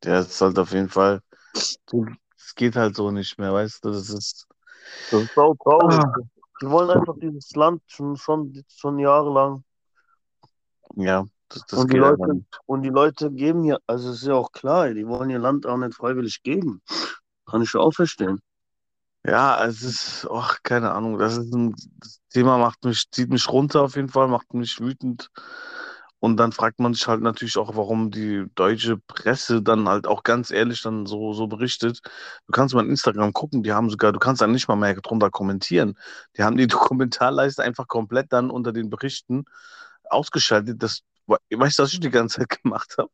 Der 0.04 0.20
ist 0.20 0.42
halt 0.42 0.60
auf 0.60 0.72
jeden 0.72 0.90
Fall. 0.90 1.22
Es 1.54 2.56
geht 2.56 2.76
halt 2.76 2.96
so 2.96 3.12
nicht 3.12 3.38
mehr, 3.38 3.54
weißt 3.54 3.86
du? 3.86 3.92
Das 3.92 4.10
ist. 4.10 4.48
Das 5.12 5.24
ist 5.24 5.38
auch 5.38 5.56
traurig. 5.56 6.00
Ah. 6.00 6.14
Die 6.62 6.70
wollen 6.70 6.90
einfach 6.90 7.16
dieses 7.22 7.52
Land 7.56 7.82
schon, 7.88 8.16
schon, 8.16 8.64
schon 8.68 9.00
jahrelang. 9.00 9.64
Ja, 10.96 11.26
das, 11.50 11.66
das 11.66 11.80
Und 11.80 11.94
die 11.94 11.98
Leute-. 11.98 12.44
Und 12.66 12.82
die 12.84 12.90
Leute 12.90 13.32
geben 13.32 13.64
ja, 13.64 13.78
also 13.88 14.10
es 14.10 14.22
ist 14.22 14.28
ja 14.28 14.34
auch 14.34 14.52
klar, 14.52 14.94
die 14.94 15.08
wollen 15.08 15.30
ihr 15.30 15.40
Land 15.40 15.66
auch 15.66 15.78
nicht 15.78 15.96
freiwillig 15.96 16.44
geben. 16.44 16.82
Kann 17.46 17.62
ich 17.62 17.76
auch 17.76 17.94
verstehen. 17.94 18.40
Ja, 19.26 19.66
es 19.66 19.84
ist, 19.84 20.28
ach, 20.32 20.58
keine 20.64 20.92
Ahnung. 20.92 21.18
Das 21.18 21.38
ist 21.38 21.54
ein 21.54 21.76
das 22.00 22.22
Thema, 22.30 22.58
macht 22.58 22.84
mich, 22.86 23.10
zieht 23.12 23.30
mich 23.30 23.50
runter 23.50 23.82
auf 23.82 23.96
jeden 23.96 24.10
Fall, 24.10 24.28
macht 24.28 24.54
mich 24.54 24.80
wütend. 24.80 25.30
Und 26.20 26.38
dann 26.38 26.52
fragt 26.52 26.80
man 26.80 26.94
sich 26.94 27.08
halt 27.08 27.22
natürlich 27.22 27.58
auch, 27.58 27.76
warum 27.76 28.10
die 28.10 28.46
deutsche 28.56 28.98
Presse 28.98 29.62
dann 29.62 29.88
halt 29.88 30.08
auch 30.08 30.24
ganz 30.24 30.50
ehrlich 30.50 30.82
dann 30.82 31.06
so, 31.06 31.34
so 31.34 31.48
berichtet. 31.48 32.02
Du 32.48 32.52
kannst 32.54 32.74
mal 32.74 32.84
in 32.84 32.90
Instagram 32.90 33.34
gucken, 33.34 33.64
die 33.64 33.72
haben 33.72 33.90
sogar, 33.90 34.12
du 34.14 34.20
kannst 34.20 34.42
dann 34.42 34.52
nicht 34.52 34.68
mal 34.68 34.76
mehr 34.76 34.96
drunter 34.96 35.30
kommentieren. 35.30 35.96
Die 36.36 36.44
haben 36.44 36.58
die 36.58 36.68
Kommentarleiste 36.68 37.64
einfach 37.64 37.88
komplett 37.88 38.34
dann 38.34 38.50
unter 38.50 38.72
den 38.74 38.90
Berichten 38.90 39.46
ausgeschaltet. 40.10 40.82
Das, 40.82 41.02
weißt 41.28 41.80
du, 41.80 41.84
was 41.84 41.94
ich 41.94 42.00
die 42.00 42.10
ganze 42.10 42.40
Zeit 42.40 42.50
gemacht 42.64 42.96
habe? 42.98 43.10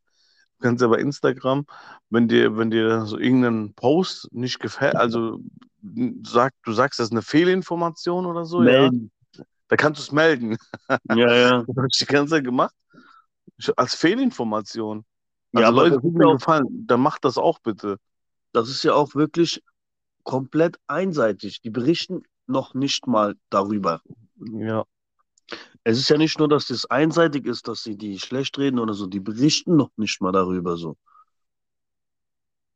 Du 0.59 0.67
kannst 0.67 0.81
ja 0.81 0.87
bei 0.87 0.99
Instagram, 0.99 1.65
wenn 2.09 2.27
dir, 2.27 2.57
wenn 2.57 2.71
dir 2.71 3.05
so 3.05 3.17
irgendein 3.17 3.73
Post 3.73 4.29
nicht 4.31 4.59
gefällt, 4.59 4.95
also 4.95 5.39
sag, 6.23 6.53
du 6.63 6.71
sagst, 6.71 6.99
das 6.99 7.07
ist 7.07 7.11
eine 7.11 7.21
Fehlinformation 7.21 8.25
oder 8.25 8.45
so, 8.45 8.59
Melden. 8.59 9.11
ja, 9.35 9.43
da 9.67 9.75
kannst 9.75 9.99
du 9.99 10.03
es 10.03 10.11
melden. 10.11 10.57
Ja, 11.09 11.33
ja. 11.35 11.63
Das 11.67 11.75
habe 11.75 11.87
ich 11.91 11.97
die 11.97 12.05
ganze 12.05 12.31
Zeit 12.35 12.43
gemacht. 12.45 12.73
Als 13.75 13.95
Fehlinformation. 13.95 15.03
Ja, 15.53 15.67
Also 15.67 15.67
aber 15.67 15.89
Leute, 15.89 15.95
das 16.01 16.03
mir 16.11 16.21
ja 16.21 16.27
auch- 16.27 16.37
gefallen, 16.37 16.65
dann 16.87 17.01
macht 17.01 17.25
das 17.25 17.37
auch 17.37 17.59
bitte. 17.59 17.97
Das 18.53 18.69
ist 18.69 18.83
ja 18.83 18.93
auch 18.93 19.15
wirklich 19.15 19.61
komplett 20.23 20.77
einseitig. 20.87 21.61
Die 21.61 21.69
berichten 21.69 22.23
noch 22.47 22.73
nicht 22.73 23.07
mal 23.07 23.35
darüber. 23.49 24.01
Ja, 24.37 24.85
Es 25.83 25.97
ist 25.97 26.09
ja 26.09 26.17
nicht 26.17 26.39
nur, 26.39 26.47
dass 26.47 26.67
das 26.67 26.85
einseitig 26.85 27.45
ist, 27.45 27.67
dass 27.67 27.83
sie 27.83 27.97
die 27.97 28.19
schlecht 28.19 28.57
reden 28.57 28.79
oder 28.79 28.93
so, 28.93 29.07
die 29.07 29.19
berichten 29.19 29.75
noch 29.75 29.91
nicht 29.97 30.21
mal 30.21 30.31
darüber 30.31 30.77
so. 30.77 30.95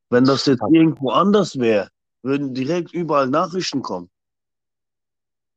Wenn 0.10 0.26
das 0.26 0.46
jetzt 0.46 0.64
irgendwo 0.72 1.12
anders 1.12 1.58
wäre, 1.58 1.90
würden 2.22 2.54
direkt 2.54 2.94
überall 2.94 3.28
Nachrichten 3.30 3.82
kommen. 3.82 4.10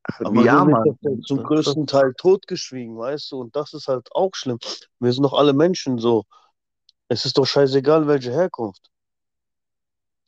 Aber 0.03 0.43
ja, 0.43 0.65
Mann. 0.65 0.97
das 1.03 1.21
zum 1.23 1.43
größten 1.43 1.87
Teil 1.87 2.15
totgeschwiegen, 2.17 2.97
weißt 2.97 3.31
du, 3.33 3.41
und 3.41 3.55
das 3.55 3.75
ist 3.75 3.89
halt 3.89 4.09
auch 4.13 4.31
schlimm. 4.35 4.59
Wir 4.99 5.13
sind 5.13 5.23
doch 5.23 5.35
alle 5.35 5.53
Menschen 5.53 5.99
so. 5.99 6.25
Es 7.09 7.25
ist 7.25 7.39
doch 7.39 7.47
scheißegal, 7.47 8.07
welche 8.07 8.33
Herkunft. 8.33 8.91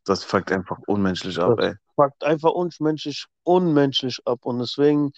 Das 0.05 0.25
fuckt 0.25 0.51
einfach 0.51 0.79
unmenschlich 0.87 1.39
ab, 1.39 1.59
ey. 1.61 1.75
Fuckt 1.95 2.25
einfach 2.25 2.51
unmenschlich, 2.51 3.27
unmenschlich 3.45 4.19
ab 4.25 4.45
und 4.45 4.59
deswegen, 4.59 5.12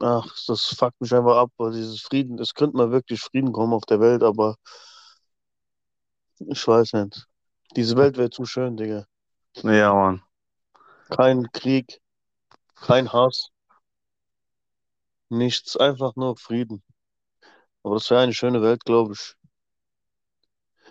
ach, 0.00 0.34
das 0.46 0.66
fuckt 0.66 1.00
mich 1.00 1.14
einfach 1.14 1.36
ab, 1.36 1.50
weil 1.56 1.72
dieses 1.72 2.00
Frieden, 2.00 2.38
es 2.38 2.54
könnte 2.54 2.76
mal 2.76 2.90
wirklich 2.90 3.20
Frieden 3.20 3.52
kommen 3.52 3.72
auf 3.72 3.84
der 3.86 4.00
Welt, 4.00 4.22
aber 4.22 4.56
ich 6.38 6.66
weiß 6.66 6.92
nicht. 6.94 7.26
Diese 7.76 7.96
Welt 7.96 8.16
wäre 8.16 8.30
zu 8.30 8.44
schön, 8.44 8.76
Digga. 8.76 9.06
Ja, 9.62 9.94
Mann. 9.94 10.22
Kein 11.10 11.50
Krieg, 11.52 12.00
kein 12.76 13.12
Hass, 13.12 13.50
nichts, 15.28 15.76
einfach 15.76 16.16
nur 16.16 16.36
Frieden. 16.36 16.82
Aber 17.82 17.94
das 17.96 18.10
wäre 18.10 18.22
eine 18.22 18.34
schöne 18.34 18.62
Welt, 18.62 18.84
glaube 18.84 19.14
ich. 19.14 19.34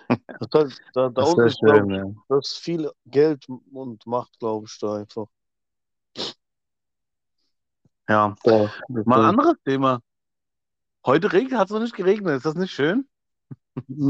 Da, 0.52 0.68
da 0.94 1.10
Das 1.10 1.30
unten 1.30 1.56
glaub 1.64 1.76
schön, 1.76 1.90
ich, 1.90 1.98
ja. 1.98 2.06
das 2.28 2.52
ist 2.52 2.58
viel 2.58 2.92
Geld 3.06 3.48
und 3.72 4.06
Macht, 4.08 4.38
glaube 4.40 4.66
ich, 4.68 4.78
da 4.80 4.96
einfach. 4.96 5.28
Ja. 8.12 8.36
Da, 8.44 8.70
Mal 9.06 9.20
ein 9.22 9.26
anderes 9.26 9.56
Thema. 9.66 10.00
Heute 11.06 11.32
regnet, 11.32 11.58
hat 11.58 11.68
es 11.68 11.72
noch 11.74 11.80
nicht 11.80 11.96
geregnet. 11.96 12.38
Ist 12.38 12.46
das 12.46 12.56
nicht 12.56 12.74
schön? 12.74 13.08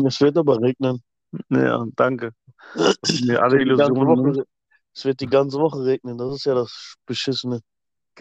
Es 0.06 0.20
wird 0.20 0.38
aber 0.38 0.60
regnen. 0.62 1.02
Ja, 1.50 1.86
danke. 1.96 2.32
Mir 2.76 2.96
Es 3.04 3.38
alle 3.38 3.60
wird 3.60 3.70
die 3.70 3.76
ganze 3.78 3.94
Illusionen. 3.94 4.24
ne? 4.24 4.38
Woche, 4.40 4.46
es 4.94 5.06
wird 5.06 5.20
die 5.22 5.28
ganze 5.28 5.60
Woche 5.60 5.84
regnen. 5.86 6.18
Das 6.18 6.34
ist 6.36 6.46
ja 6.46 6.56
das 6.56 6.96
Beschissene. 7.06 7.62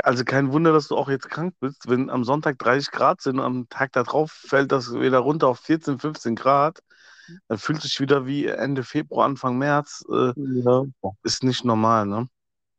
Also 0.04 0.25
kein 0.25 0.52
Wunder, 0.52 0.72
dass 0.72 0.88
du 0.88 0.96
auch 0.96 1.08
jetzt 1.08 1.28
krank 1.28 1.54
bist, 1.60 1.88
wenn 1.88 2.10
am 2.10 2.25
Sonntag 2.25 2.58
30 2.58 2.90
Grad 2.92 3.20
sind 3.22 3.38
und 3.38 3.44
am 3.44 3.68
Tag 3.70 3.92
darauf 3.92 4.30
fällt 4.30 4.70
das 4.70 4.92
wieder 4.94 5.18
runter 5.18 5.49
auf 5.49 5.58
14, 5.60 5.99
15 5.99 6.37
Grad. 6.37 6.80
dann 7.49 7.58
fühlt 7.58 7.80
sich 7.82 7.99
wieder 8.00 8.26
wie 8.26 8.46
Ende 8.46 8.82
Februar, 8.84 9.25
Anfang 9.26 9.58
März. 9.58 10.04
Äh, 10.12 10.32
Ja. 10.37 10.84
ist 11.25 11.42
nicht 11.42 11.64
normal, 11.64 12.06
ne? 12.06 12.28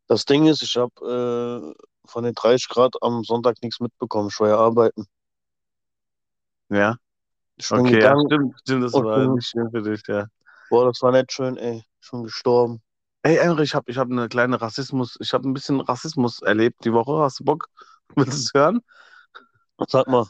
Das 0.08 0.24
Ding 0.25 0.46
ist, 0.48 0.62
ich 0.62 0.77
habe 0.77 1.74
äh, 1.75 2.00
von 2.12 2.24
den 2.24 2.34
30 2.34 2.70
Grad 2.70 2.96
am 3.01 3.24
Sonntag 3.24 3.58
nichts 3.62 3.80
mitbekommen. 3.80 4.30
Ich 4.32 4.39
war 4.39 4.50
ja 4.50 4.58
arbeiten. 4.58 5.06
Ja. 6.70 6.98
Ich 7.58 7.70
bin 7.70 7.80
Okay, 7.80 8.01
ja, 8.01 8.15
stimmt, 8.25 8.60
stimmt, 8.62 8.84
das 8.86 8.94
und 8.94 9.06
war 9.06 9.27
nicht 9.27 9.48
schön 9.48 9.70
für 9.72 9.82
dich, 9.82 10.01
ja. 10.08 10.25
Boah, 10.70 10.86
das 10.86 11.01
war 11.01 11.12
nicht 11.12 11.32
schön, 11.32 11.58
ey. 11.58 11.84
Schon 12.00 12.24
gestorben. 12.24 12.82
Ey, 13.24 13.38
Emre, 13.38 13.63
ich 13.63 13.75
habe 13.75 13.91
ich 13.91 13.98
hab 13.98 14.10
eine 14.10 14.27
kleine 14.30 14.60
Rassismus, 14.60 15.18
ich 15.20 15.34
habe 15.34 15.48
ein 15.48 15.53
bisschen 15.53 15.80
Rassismus 15.80 16.41
erlebt 16.41 16.84
die 16.86 16.94
Woche. 16.94 17.22
Hast 17.22 17.39
du 17.39 17.44
Bock? 17.44 17.68
Willst 18.15 18.34
du 18.34 18.38
es 18.38 18.51
hören? 18.53 18.82
Sag 19.88 20.08
mal. 20.08 20.25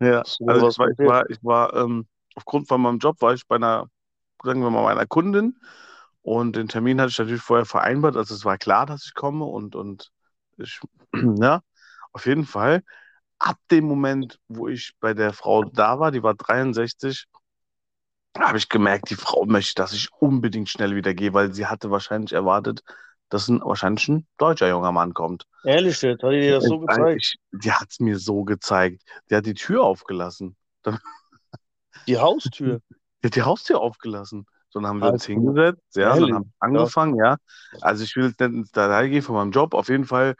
Ja, 0.00 0.22
also 0.46 0.68
ich 0.68 0.78
war, 0.78 0.88
ich 0.88 0.98
war, 0.98 1.30
ich 1.30 1.44
war 1.44 1.74
ähm, 1.74 2.06
aufgrund 2.34 2.68
von 2.68 2.80
meinem 2.80 2.98
Job 2.98 3.20
war 3.20 3.34
ich 3.34 3.46
bei 3.46 3.56
einer, 3.56 3.86
sagen 4.42 4.62
wir 4.62 4.70
mal, 4.70 4.82
meiner 4.82 5.06
Kundin 5.06 5.58
und 6.22 6.56
den 6.56 6.68
Termin 6.68 7.00
hatte 7.00 7.10
ich 7.10 7.18
natürlich 7.18 7.42
vorher 7.42 7.66
vereinbart, 7.66 8.16
also 8.16 8.34
es 8.34 8.44
war 8.44 8.56
klar, 8.56 8.86
dass 8.86 9.04
ich 9.04 9.14
komme 9.14 9.44
und, 9.44 9.74
und 9.76 10.10
ich, 10.56 10.80
ja, 11.40 11.60
auf 12.12 12.26
jeden 12.26 12.44
Fall. 12.44 12.82
Ab 13.38 13.58
dem 13.70 13.84
Moment, 13.84 14.38
wo 14.48 14.68
ich 14.68 14.94
bei 15.00 15.14
der 15.14 15.32
Frau 15.32 15.64
da 15.64 15.98
war, 15.98 16.10
die 16.10 16.22
war 16.22 16.34
63, 16.34 17.26
habe 18.38 18.58
ich 18.58 18.68
gemerkt, 18.68 19.10
die 19.10 19.16
Frau 19.16 19.44
möchte, 19.46 19.74
dass 19.74 19.92
ich 19.92 20.12
unbedingt 20.12 20.68
schnell 20.68 20.94
wieder 20.94 21.14
gehe, 21.14 21.32
weil 21.32 21.52
sie 21.52 21.66
hatte 21.66 21.90
wahrscheinlich 21.90 22.32
erwartet, 22.32 22.82
dass 23.28 23.48
ein, 23.48 23.60
wahrscheinlich 23.62 24.08
ein 24.08 24.26
deutscher 24.36 24.68
junger 24.68 24.92
Mann 24.92 25.14
kommt. 25.14 25.46
Ehrlich 25.64 26.02
jetzt, 26.02 26.22
hat 26.22 26.32
die 26.32 26.40
dir 26.40 26.56
das 26.56 26.64
so 26.64 26.80
gezeigt? 26.80 27.36
Die 27.52 27.72
hat 27.72 27.88
es 27.90 28.00
mir 28.00 28.18
so 28.18 28.44
gezeigt. 28.44 29.02
Die 29.30 29.36
hat 29.36 29.46
die 29.46 29.54
Tür 29.54 29.82
aufgelassen. 29.84 30.56
Die 32.06 32.18
Haustür. 32.18 32.80
Die 33.22 33.26
hat 33.26 33.36
die 33.36 33.42
Haustür 33.42 33.80
aufgelassen. 33.80 34.46
So, 34.70 34.80
dann 34.80 34.88
haben 34.88 35.00
wir 35.00 35.12
uns 35.12 35.28
Alter. 35.28 35.32
hingesetzt, 35.32 35.96
ja, 35.96 36.14
dann 36.14 36.32
haben 36.32 36.44
wir 36.44 36.52
angefangen, 36.60 37.16
ja. 37.16 37.36
Also 37.80 38.04
ich 38.04 38.14
will 38.16 38.28
jetzt 38.28 38.40
nicht 38.40 38.52
ins 38.52 38.70
Detail 38.70 39.08
gehen 39.08 39.22
von 39.22 39.34
meinem 39.34 39.50
Job, 39.50 39.74
auf 39.74 39.88
jeden 39.88 40.04
Fall, 40.04 40.36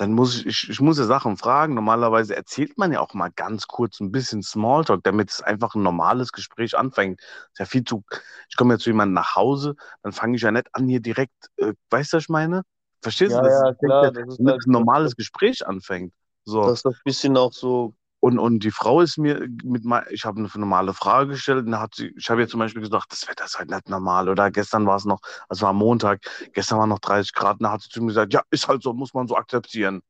dann 0.00 0.12
muss 0.14 0.34
ich, 0.38 0.46
ich, 0.46 0.70
ich 0.70 0.80
muss 0.80 0.98
ja 0.98 1.04
Sachen 1.04 1.36
fragen. 1.36 1.74
Normalerweise 1.74 2.34
erzählt 2.34 2.78
man 2.78 2.90
ja 2.90 3.00
auch 3.00 3.12
mal 3.12 3.30
ganz 3.30 3.66
kurz 3.66 4.00
ein 4.00 4.10
bisschen 4.10 4.42
Smalltalk, 4.42 5.02
damit 5.04 5.30
es 5.30 5.42
einfach 5.42 5.74
ein 5.74 5.82
normales 5.82 6.32
Gespräch 6.32 6.78
anfängt. 6.78 7.20
Ist 7.20 7.58
ja 7.58 7.66
viel 7.66 7.84
zu, 7.84 8.02
ich 8.48 8.56
komme 8.56 8.72
ja 8.74 8.78
zu 8.78 8.88
jemandem 8.88 9.12
nach 9.12 9.36
Hause, 9.36 9.74
dann 10.02 10.12
fange 10.12 10.36
ich 10.36 10.42
ja 10.42 10.52
nicht 10.52 10.68
an, 10.72 10.88
hier 10.88 11.00
direkt, 11.00 11.34
äh, 11.58 11.74
weißt 11.90 12.14
du, 12.14 12.16
was 12.16 12.22
ich 12.24 12.28
meine? 12.30 12.62
Verstehst 13.02 13.32
Ja, 13.32 13.42
du? 13.42 13.44
Das 13.44 13.52
ja, 13.60 13.68
ist- 13.68 13.78
klar, 13.78 14.10
das 14.10 14.28
ist 14.28 14.38
damit 14.38 14.52
halt- 14.54 14.66
ein 14.66 14.70
normales 14.72 15.16
Gespräch 15.16 15.66
anfängt. 15.66 16.14
So. 16.46 16.64
Dass 16.64 16.80
das 16.82 16.94
bisschen 17.04 17.36
auch 17.36 17.52
so. 17.52 17.94
Und, 18.20 18.38
und 18.38 18.60
die 18.64 18.70
Frau 18.70 19.00
ist 19.00 19.16
mir 19.18 19.48
mit 19.64 19.84
mein, 19.84 20.04
ich 20.10 20.24
habe 20.26 20.38
eine 20.38 20.48
normale 20.54 20.92
Frage 20.92 21.30
gestellt 21.30 21.66
und 21.66 21.78
hat 21.78 21.94
sie, 21.94 22.12
ich 22.16 22.28
habe 22.28 22.42
ihr 22.42 22.48
zum 22.48 22.60
Beispiel 22.60 22.82
gesagt, 22.82 23.06
das 23.10 23.26
Wetter 23.26 23.46
ist 23.46 23.58
halt 23.58 23.70
nicht 23.70 23.88
normal. 23.88 24.28
Oder 24.28 24.50
gestern 24.50 24.86
war 24.86 24.96
es 24.96 25.06
noch, 25.06 25.20
es 25.48 25.62
war 25.62 25.72
Montag, 25.72 26.20
gestern 26.52 26.78
war 26.78 26.86
noch 26.86 26.98
30 26.98 27.32
Grad, 27.32 27.58
und 27.60 27.64
da 27.64 27.72
hat 27.72 27.80
sie 27.82 27.88
zu 27.88 28.00
mir 28.02 28.08
gesagt, 28.08 28.34
ja, 28.34 28.42
ist 28.50 28.68
halt 28.68 28.82
so, 28.82 28.92
muss 28.92 29.14
man 29.14 29.26
so 29.26 29.36
akzeptieren. 29.36 30.02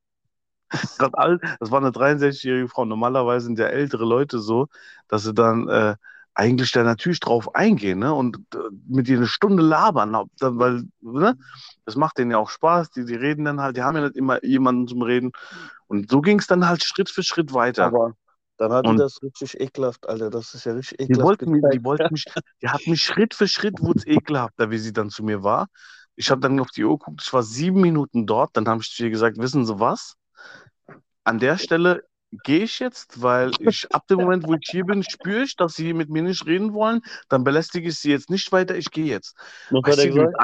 Das 1.61 1.71
war 1.71 1.81
eine 1.81 1.91
63-jährige 1.91 2.69
Frau. 2.69 2.85
Normalerweise 2.85 3.47
sind 3.47 3.59
ja 3.59 3.67
ältere 3.67 4.05
Leute 4.05 4.39
so, 4.39 4.69
dass 5.09 5.25
sie 5.25 5.35
dann 5.35 5.69
äh, 5.69 5.97
eigentlich 6.35 6.73
da 6.73 6.83
natürlich 6.85 7.21
drauf 7.21 7.55
eingehen, 7.55 7.99
ne? 7.99 8.15
Und 8.15 8.39
äh, 8.55 8.59
mit 8.87 9.09
ihr 9.09 9.19
eine 9.19 9.27
Stunde 9.27 9.63
labern, 9.63 10.13
weil, 10.41 10.85
ne? 11.01 11.37
Das 11.85 11.97
macht 11.97 12.19
denen 12.19 12.31
ja 12.31 12.39
auch 12.39 12.51
Spaß, 12.51 12.91
die, 12.91 13.05
die 13.05 13.15
reden 13.17 13.45
dann 13.45 13.61
halt, 13.61 13.77
die 13.77 13.83
haben 13.83 13.97
ja 13.97 14.03
nicht 14.05 14.17
immer 14.17 14.43
jemanden 14.45 14.87
zum 14.89 15.03
Reden. 15.03 15.33
Und 15.87 16.11
so 16.11 16.21
ging 16.21 16.39
es 16.39 16.47
dann 16.47 16.67
halt 16.69 16.85
Schritt 16.85 17.11
für 17.11 17.23
Schritt 17.23 17.53
weiter. 17.53 17.87
Aber 17.87 18.15
dann 18.57 18.73
hat 18.73 18.85
die 18.87 18.91
Und- 18.91 18.99
das 18.99 19.23
richtig 19.23 19.59
ekelhaft, 19.61 20.09
Alter. 20.09 20.31
Das 20.31 20.55
ist 20.55 20.65
ja 20.67 20.73
richtig 20.73 20.99
Die 20.99 21.05
ekelhaft. 21.05 21.25
wollte, 21.27 21.47
mir, 21.47 21.57
die 21.57 21.63
gezeigt. 21.63 21.85
wollte 21.85 22.09
mich, 22.13 22.25
die 22.63 22.69
hat 22.69 22.87
mich 22.87 23.03
Schritt 23.03 23.35
für 23.35 23.49
Schritt, 23.49 23.81
wurde 23.81 23.99
es 23.99 24.07
ekelhafter, 24.07 24.71
wie 24.71 24.79
sie 24.79 24.93
dann 24.93 25.11
zu 25.11 25.25
mir 25.25 25.43
war. 25.43 25.67
Ich 26.17 26.31
habe 26.31 26.41
dann 26.41 26.61
auf 26.61 26.71
die 26.71 26.85
Uhr 26.85 26.99
geguckt, 26.99 27.23
ich 27.25 27.33
war 27.33 27.43
sieben 27.43 27.81
Minuten 27.81 28.27
dort, 28.27 28.51
dann 28.55 28.69
habe 28.69 28.83
ich 28.83 28.91
zu 28.91 29.03
ihr 29.05 29.11
gesagt, 29.11 29.39
wissen 29.39 29.65
Sie 29.65 29.81
was? 29.81 30.15
An 31.25 31.39
der 31.39 31.57
Stelle 31.59 32.05
gehe 32.33 32.65
ich 32.65 32.79
jetzt, 32.79 33.23
weil 33.23 33.55
ich 33.59 33.87
ab 33.93 34.07
dem 34.09 34.19
Moment, 34.21 34.45
wo 34.47 34.55
ich 34.55 34.61
hier 34.69 34.85
bin, 34.85 35.03
spüre 35.03 35.43
ich, 35.45 35.57
dass 35.57 35.75
Sie 35.75 35.93
mit 35.95 36.09
mir 36.11 36.23
nicht 36.23 36.47
reden 36.47 36.73
wollen, 36.75 37.03
dann 37.29 37.45
belästige 37.45 37.89
ich 37.89 37.99
Sie 37.99 38.11
jetzt 38.11 38.31
nicht 38.31 38.51
weiter, 38.53 38.77
ich 38.77 38.91
gehe 38.91 39.07
jetzt. 39.07 39.37
Weißt 39.83 39.99
hat 39.99 39.99
er 39.99 40.07
gesagt? 40.09 40.37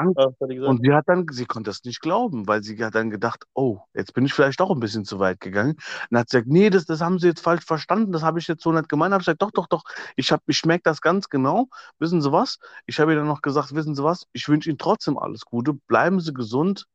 Und 0.63 0.83
sie 0.83 0.93
hat 0.93 1.05
dann, 1.07 1.25
sie 1.31 1.45
konnte 1.45 1.69
das 1.69 1.83
nicht 1.85 2.01
glauben, 2.01 2.47
weil 2.47 2.61
sie 2.63 2.83
hat 2.83 2.93
dann 2.95 3.09
gedacht, 3.09 3.45
oh, 3.53 3.79
jetzt 3.93 4.13
bin 4.13 4.25
ich 4.25 4.33
vielleicht 4.33 4.59
auch 4.61 4.71
ein 4.71 4.79
bisschen 4.81 5.05
zu 5.05 5.17
weit 5.19 5.39
gegangen. 5.39 5.77
Und 6.11 6.17
hat 6.17 6.29
sie 6.29 6.37
gesagt, 6.37 6.51
nee, 6.51 6.69
das, 6.69 6.85
das 6.85 6.99
haben 7.01 7.19
sie 7.19 7.27
jetzt 7.27 7.39
falsch 7.41 7.63
verstanden, 7.65 8.11
das 8.11 8.23
habe 8.23 8.39
ich 8.39 8.47
jetzt 8.47 8.63
so 8.63 8.71
nicht 8.73 8.89
gemeint. 8.89 9.13
Habe 9.13 9.21
ich 9.21 9.25
gesagt, 9.27 9.41
doch, 9.41 9.51
doch, 9.51 9.67
doch, 9.67 9.83
ich, 10.17 10.31
hab- 10.31 10.43
ich 10.47 10.65
merke 10.65 10.83
das 10.83 10.99
ganz 11.01 11.29
genau. 11.29 11.69
Wissen 11.99 12.21
Sie 12.21 12.31
was? 12.33 12.59
Ich 12.85 12.99
habe 12.99 13.13
ihr 13.13 13.17
dann 13.17 13.27
noch 13.27 13.41
gesagt, 13.41 13.73
wissen 13.75 13.95
Sie 13.95 14.03
was? 14.03 14.27
Ich 14.33 14.47
wünsche 14.49 14.69
Ihnen 14.69 14.77
trotzdem 14.79 15.17
alles 15.17 15.45
Gute, 15.45 15.73
bleiben 15.73 16.19
Sie 16.19 16.33
gesund, 16.33 16.85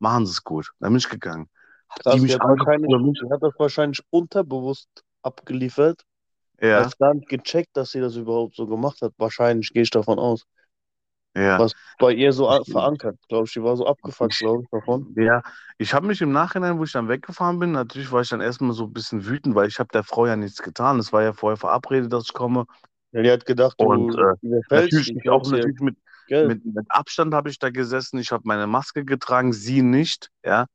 machen 0.00 0.26
Sie 0.26 0.32
es 0.32 0.42
gut. 0.44 0.72
Dann 0.80 0.90
bin 0.92 0.98
ich 0.98 1.08
gegangen. 1.08 1.48
Hat 1.90 2.06
hat 2.06 2.14
angeguckt, 2.14 2.40
wahrscheinlich, 2.40 3.30
hat 3.30 3.42
das 3.42 3.54
wahrscheinlich 3.58 4.00
unterbewusst 4.10 4.88
abgeliefert. 5.22 6.02
ja, 6.60 6.84
Hat 6.84 6.98
gar 6.98 7.14
nicht 7.14 7.28
gecheckt, 7.28 7.76
dass 7.76 7.90
sie 7.90 8.00
das 8.00 8.16
überhaupt 8.16 8.54
so 8.56 8.66
gemacht 8.66 9.02
hat. 9.02 9.12
Wahrscheinlich 9.18 9.72
gehe 9.72 9.82
ich 9.82 9.90
davon 9.90 10.18
aus. 10.18 10.46
ja. 11.34 11.58
Was 11.58 11.72
bei 11.98 12.12
ihr 12.12 12.32
so 12.32 12.46
verankert, 12.64 13.18
glaube 13.28 13.46
ich. 13.46 13.52
Die 13.52 13.62
war 13.62 13.76
so 13.76 13.86
abgefuckt, 13.86 14.38
glaube 14.38 14.62
ich, 14.62 14.70
davon. 14.70 15.12
Ja, 15.16 15.42
ich 15.78 15.94
habe 15.94 16.06
mich 16.06 16.20
im 16.20 16.32
Nachhinein, 16.32 16.78
wo 16.78 16.84
ich 16.84 16.92
dann 16.92 17.08
weggefahren 17.08 17.58
bin, 17.58 17.72
natürlich 17.72 18.10
war 18.12 18.20
ich 18.22 18.28
dann 18.28 18.40
erstmal 18.40 18.72
so 18.72 18.84
ein 18.84 18.92
bisschen 18.92 19.26
wütend, 19.26 19.54
weil 19.54 19.68
ich 19.68 19.78
habe 19.78 19.88
der 19.92 20.04
Frau 20.04 20.26
ja 20.26 20.36
nichts 20.36 20.62
getan. 20.62 20.98
Es 20.98 21.12
war 21.12 21.22
ja 21.22 21.32
vorher 21.32 21.56
verabredet, 21.56 22.12
dass 22.12 22.24
ich 22.24 22.32
komme. 22.32 22.66
Ja, 23.12 23.22
die 23.22 23.30
hat 23.30 23.44
gedacht, 23.44 23.74
du 23.78 23.86
Und, 23.86 24.14
äh, 24.16 24.60
Natürlich 24.70 25.14
ich 25.16 25.28
auch 25.28 25.44
natürlich 25.50 25.80
mit, 25.80 25.96
mit, 26.28 26.64
mit 26.64 26.86
Abstand 26.88 27.34
habe 27.34 27.50
ich 27.50 27.58
da 27.58 27.70
gesessen. 27.70 28.18
Ich 28.18 28.30
habe 28.30 28.42
meine 28.46 28.66
Maske 28.66 29.04
getragen, 29.04 29.52
sie 29.52 29.82
nicht, 29.82 30.30
ja. 30.44 30.66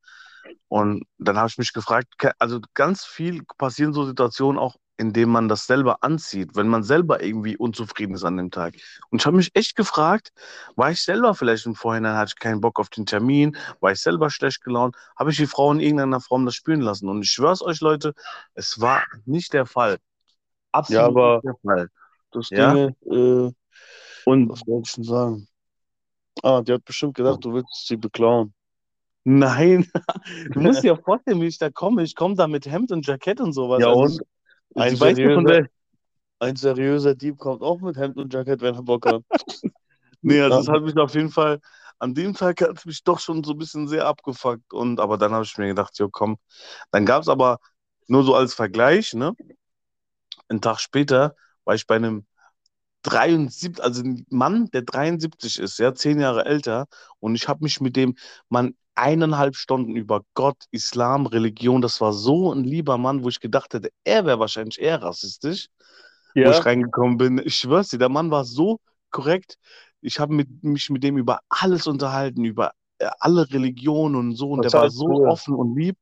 Und 0.68 1.06
dann 1.18 1.38
habe 1.38 1.48
ich 1.50 1.58
mich 1.58 1.74
gefragt, 1.74 2.08
also 2.40 2.60
ganz 2.74 3.06
viel 3.06 3.44
passieren 3.58 3.94
so 3.94 4.06
Situationen 4.06 4.60
auch, 4.60 4.76
indem 4.98 5.30
man 5.30 5.48
das 5.50 5.68
selber 5.68 5.98
anzieht, 6.04 6.52
wenn 6.56 6.68
man 6.68 6.84
selber 6.84 7.22
irgendwie 7.22 7.58
unzufrieden 7.58 8.16
ist 8.16 8.24
an 8.24 8.38
dem 8.38 8.50
Tag. 8.52 8.76
Und 9.10 9.22
ich 9.22 9.26
habe 9.26 9.36
mich 9.38 9.52
echt 9.54 9.76
gefragt, 9.76 10.32
war 10.76 10.92
ich 10.92 11.04
selber 11.04 11.36
vielleicht 11.36 11.66
im 11.66 11.76
Vorhinein, 11.76 12.16
hatte 12.16 12.34
ich 12.36 12.40
keinen 12.40 12.62
Bock 12.62 12.80
auf 12.80 12.90
den 12.90 13.06
Termin, 13.06 13.58
war 13.82 13.92
ich 13.92 14.00
selber 14.02 14.30
schlecht 14.30 14.64
gelaunt, 14.64 14.96
habe 15.18 15.32
ich 15.32 15.38
die 15.38 15.48
Frau 15.48 15.72
in 15.72 15.80
irgendeiner 15.82 16.22
Form 16.22 16.46
das 16.46 16.56
spüren 16.56 16.82
lassen. 16.82 17.10
Und 17.10 17.22
ich 17.24 17.32
schwöre 17.32 17.52
es 17.54 17.62
euch, 17.62 17.82
Leute, 17.82 18.14
es 18.54 18.80
war 18.80 19.04
nicht 19.26 19.52
der 19.54 19.66
Fall. 19.66 19.98
Absolut 20.72 21.02
Ja, 21.02 21.08
aber- 21.08 21.36
nicht 21.36 21.46
der 21.46 21.56
Fall. 21.72 21.90
Das 22.32 22.50
Ja. 22.52 22.74
Ding 22.74 22.96
äh, 23.12 23.52
Und 24.26 24.50
was 24.50 24.66
wollte 24.66 24.88
ich 24.90 24.96
denn 24.96 25.04
sagen? 25.04 25.48
Ah, 26.44 26.62
die 26.62 26.74
hat 26.74 26.84
bestimmt 26.86 27.16
gedacht, 27.16 27.44
du 27.44 27.54
willst 27.54 27.88
sie 27.88 27.96
beklauen. 27.98 28.54
Nein, 29.26 29.90
du 30.54 30.62
musst 30.62 30.84
dir 30.84 30.90
ja 30.90 30.96
vorstellen, 30.96 31.42
wie 31.42 31.48
ich 31.48 31.58
da 31.58 31.70
komme. 31.70 32.04
Ich 32.04 32.16
komme 32.16 32.36
da 32.36 32.48
mit 32.48 32.66
Hemd 32.68 32.92
und 32.92 33.06
Jackett 33.08 33.42
und 33.42 33.54
sowas. 33.54 33.84
Ja, 33.84 33.88
Also 33.88 34.06
und? 34.06 34.22
ich- 34.22 34.22
Ein 34.76 34.96
ja 34.96 34.96
seriöser, 34.96 35.44
der, 35.46 35.68
ein 36.40 36.56
seriöser 36.58 37.16
Dieb 37.16 37.38
kommt 37.40 37.62
auch 37.64 37.82
mit 37.82 37.98
Hemd 37.98 38.18
und 38.18 38.34
Jackett, 38.34 38.62
wenn 38.62 38.76
er 38.76 38.84
Bock 38.84 39.06
hat. 39.08 39.24
nee, 40.22 40.42
also 40.42 40.60
das 40.60 40.68
Ja. 40.68 40.74
hat 40.76 40.84
mich 40.84 40.98
auf 40.98 41.14
jeden 41.14 41.32
Fall, 41.32 41.60
an 42.00 42.14
dem 42.14 42.34
Tag 42.36 42.62
hat 42.62 42.78
es 42.78 42.86
mich 42.86 43.04
doch 43.04 43.20
schon 43.20 43.44
so 43.44 43.52
ein 43.54 43.58
bisschen 43.58 43.88
sehr 43.88 44.06
abgefuckt. 44.08 44.74
Und, 44.74 45.00
aber 45.00 45.18
dann 45.18 45.34
habe 45.34 45.46
ich 45.46 45.58
mir 45.58 45.68
gedacht, 45.68 45.98
jo, 46.00 46.10
komm. 46.10 46.38
Dann 46.92 47.06
gab 47.06 47.24
es 47.24 47.30
aber, 47.30 47.60
nur 48.08 48.24
so 48.24 48.36
als 48.36 48.54
Vergleich, 48.56 49.14
ne? 49.16 49.36
Einen 50.48 50.62
Tag 50.62 50.80
später 50.80 51.36
war 51.66 51.76
ich 51.76 51.88
bei 51.88 51.96
einem 51.96 52.26
73, 53.04 53.82
also 53.84 54.04
ein 54.04 54.26
Mann, 54.30 54.70
der 54.72 54.84
73 54.84 55.60
ist, 55.60 55.80
ja, 55.80 55.94
zehn 55.96 56.20
Jahre 56.20 56.46
älter. 56.46 56.88
Und 57.20 57.36
ich 57.36 57.48
habe 57.48 57.64
mich 57.64 57.82
mit 57.82 57.96
dem 57.96 58.16
Mann 58.50 58.76
eineinhalb 58.96 59.56
Stunden 59.56 59.96
über 59.96 60.22
Gott, 60.34 60.58
Islam, 60.72 61.26
Religion, 61.28 61.82
das 61.82 62.02
war 62.02 62.14
so 62.14 62.54
ein 62.54 62.64
lieber 62.64 62.98
Mann, 62.98 63.24
wo 63.24 63.30
ich 63.30 63.40
gedacht 63.40 63.74
hätte, 63.74 63.90
er 64.04 64.26
wäre 64.26 64.40
wahrscheinlich 64.40 64.80
eher 64.80 65.02
rassistisch. 65.02 65.68
wo 66.42 66.50
Ja, 66.50 66.52
ich 66.52 66.66
reingekommen 66.66 67.18
bin. 67.18 67.42
Ich 67.44 67.56
schwör's 67.58 67.90
dir, 67.90 67.98
der 68.00 68.10
Mann 68.10 68.32
war 68.32 68.46
so 68.46 68.80
korrekt. 69.12 69.58
Ich 70.02 70.20
habe 70.20 70.46
mich 70.62 70.90
mit 70.90 71.04
dem 71.04 71.18
über 71.18 71.40
alles 71.50 71.88
unterhalten, 71.88 72.46
über 72.46 72.72
äh, 73.00 73.10
alle 73.20 73.50
Religionen 73.52 74.16
und 74.16 74.36
so. 74.36 74.52
Und 74.52 74.62
Das 74.62 74.74
der 74.74 74.74
war 74.74 74.90
so 74.90 75.08
cool. 75.08 75.26
offen 75.26 75.56
und 75.56 75.76
lieb. 75.78 75.98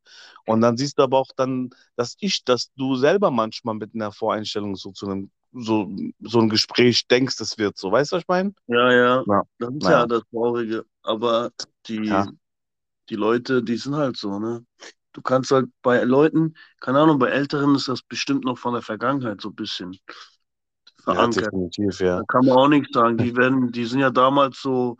Und 0.45 0.61
dann 0.61 0.77
siehst 0.77 0.99
du 0.99 1.03
aber 1.03 1.19
auch 1.19 1.31
dann, 1.35 1.69
dass 1.95 2.15
ich, 2.19 2.43
dass 2.43 2.71
du 2.75 2.95
selber 2.95 3.31
manchmal 3.31 3.75
mit 3.75 3.93
einer 3.95 4.11
Voreinstellung 4.11 4.75
so 4.75 4.91
zu 4.91 5.07
einem, 5.07 5.31
so, 5.53 5.89
so 6.19 6.39
ein 6.39 6.49
Gespräch 6.49 7.07
denkst, 7.07 7.39
es 7.39 7.57
wird 7.57 7.77
so. 7.77 7.91
Weißt 7.91 8.11
du, 8.11 8.15
was 8.17 8.23
ich 8.23 8.27
meine? 8.27 8.53
ja, 8.67 8.91
ja. 8.91 9.25
Ja. 9.25 9.43
Das 9.59 9.73
ist 9.75 9.87
Ja. 9.87 9.89
ja 9.89 10.05
das 10.07 10.23
Traurige. 10.31 10.85
Aber 11.03 11.51
die, 11.87 11.95
Ja. 12.09 12.33
Die 13.09 13.15
Leute, 13.15 13.63
die 13.63 13.77
sind 13.77 13.95
halt 13.95 14.17
so, 14.17 14.39
ne? 14.39 14.65
Du 15.13 15.21
kannst 15.21 15.51
halt 15.51 15.69
bei 15.83 16.03
Leuten, 16.03 16.55
keine 16.79 16.99
Ahnung, 16.99 17.19
bei 17.19 17.29
Älteren 17.29 17.75
ist 17.75 17.87
das 17.87 18.01
bestimmt 18.01 18.45
noch 18.45 18.57
von 18.57 18.73
der 18.73 18.81
Vergangenheit 18.81 19.41
so 19.41 19.49
ein 19.49 19.55
bisschen 19.55 19.99
verankert. 21.03 21.53
definitiv, 21.53 21.99
ja. 21.99 22.17
Da 22.17 22.23
kann 22.27 22.45
man 22.45 22.57
auch 22.57 22.67
nichts 22.67 22.93
sagen. 22.93 23.17
Die 23.17 23.35
werden, 23.35 23.71
die 23.71 23.85
sind 23.85 23.99
ja 23.99 24.09
damals 24.09 24.61
so 24.61 24.97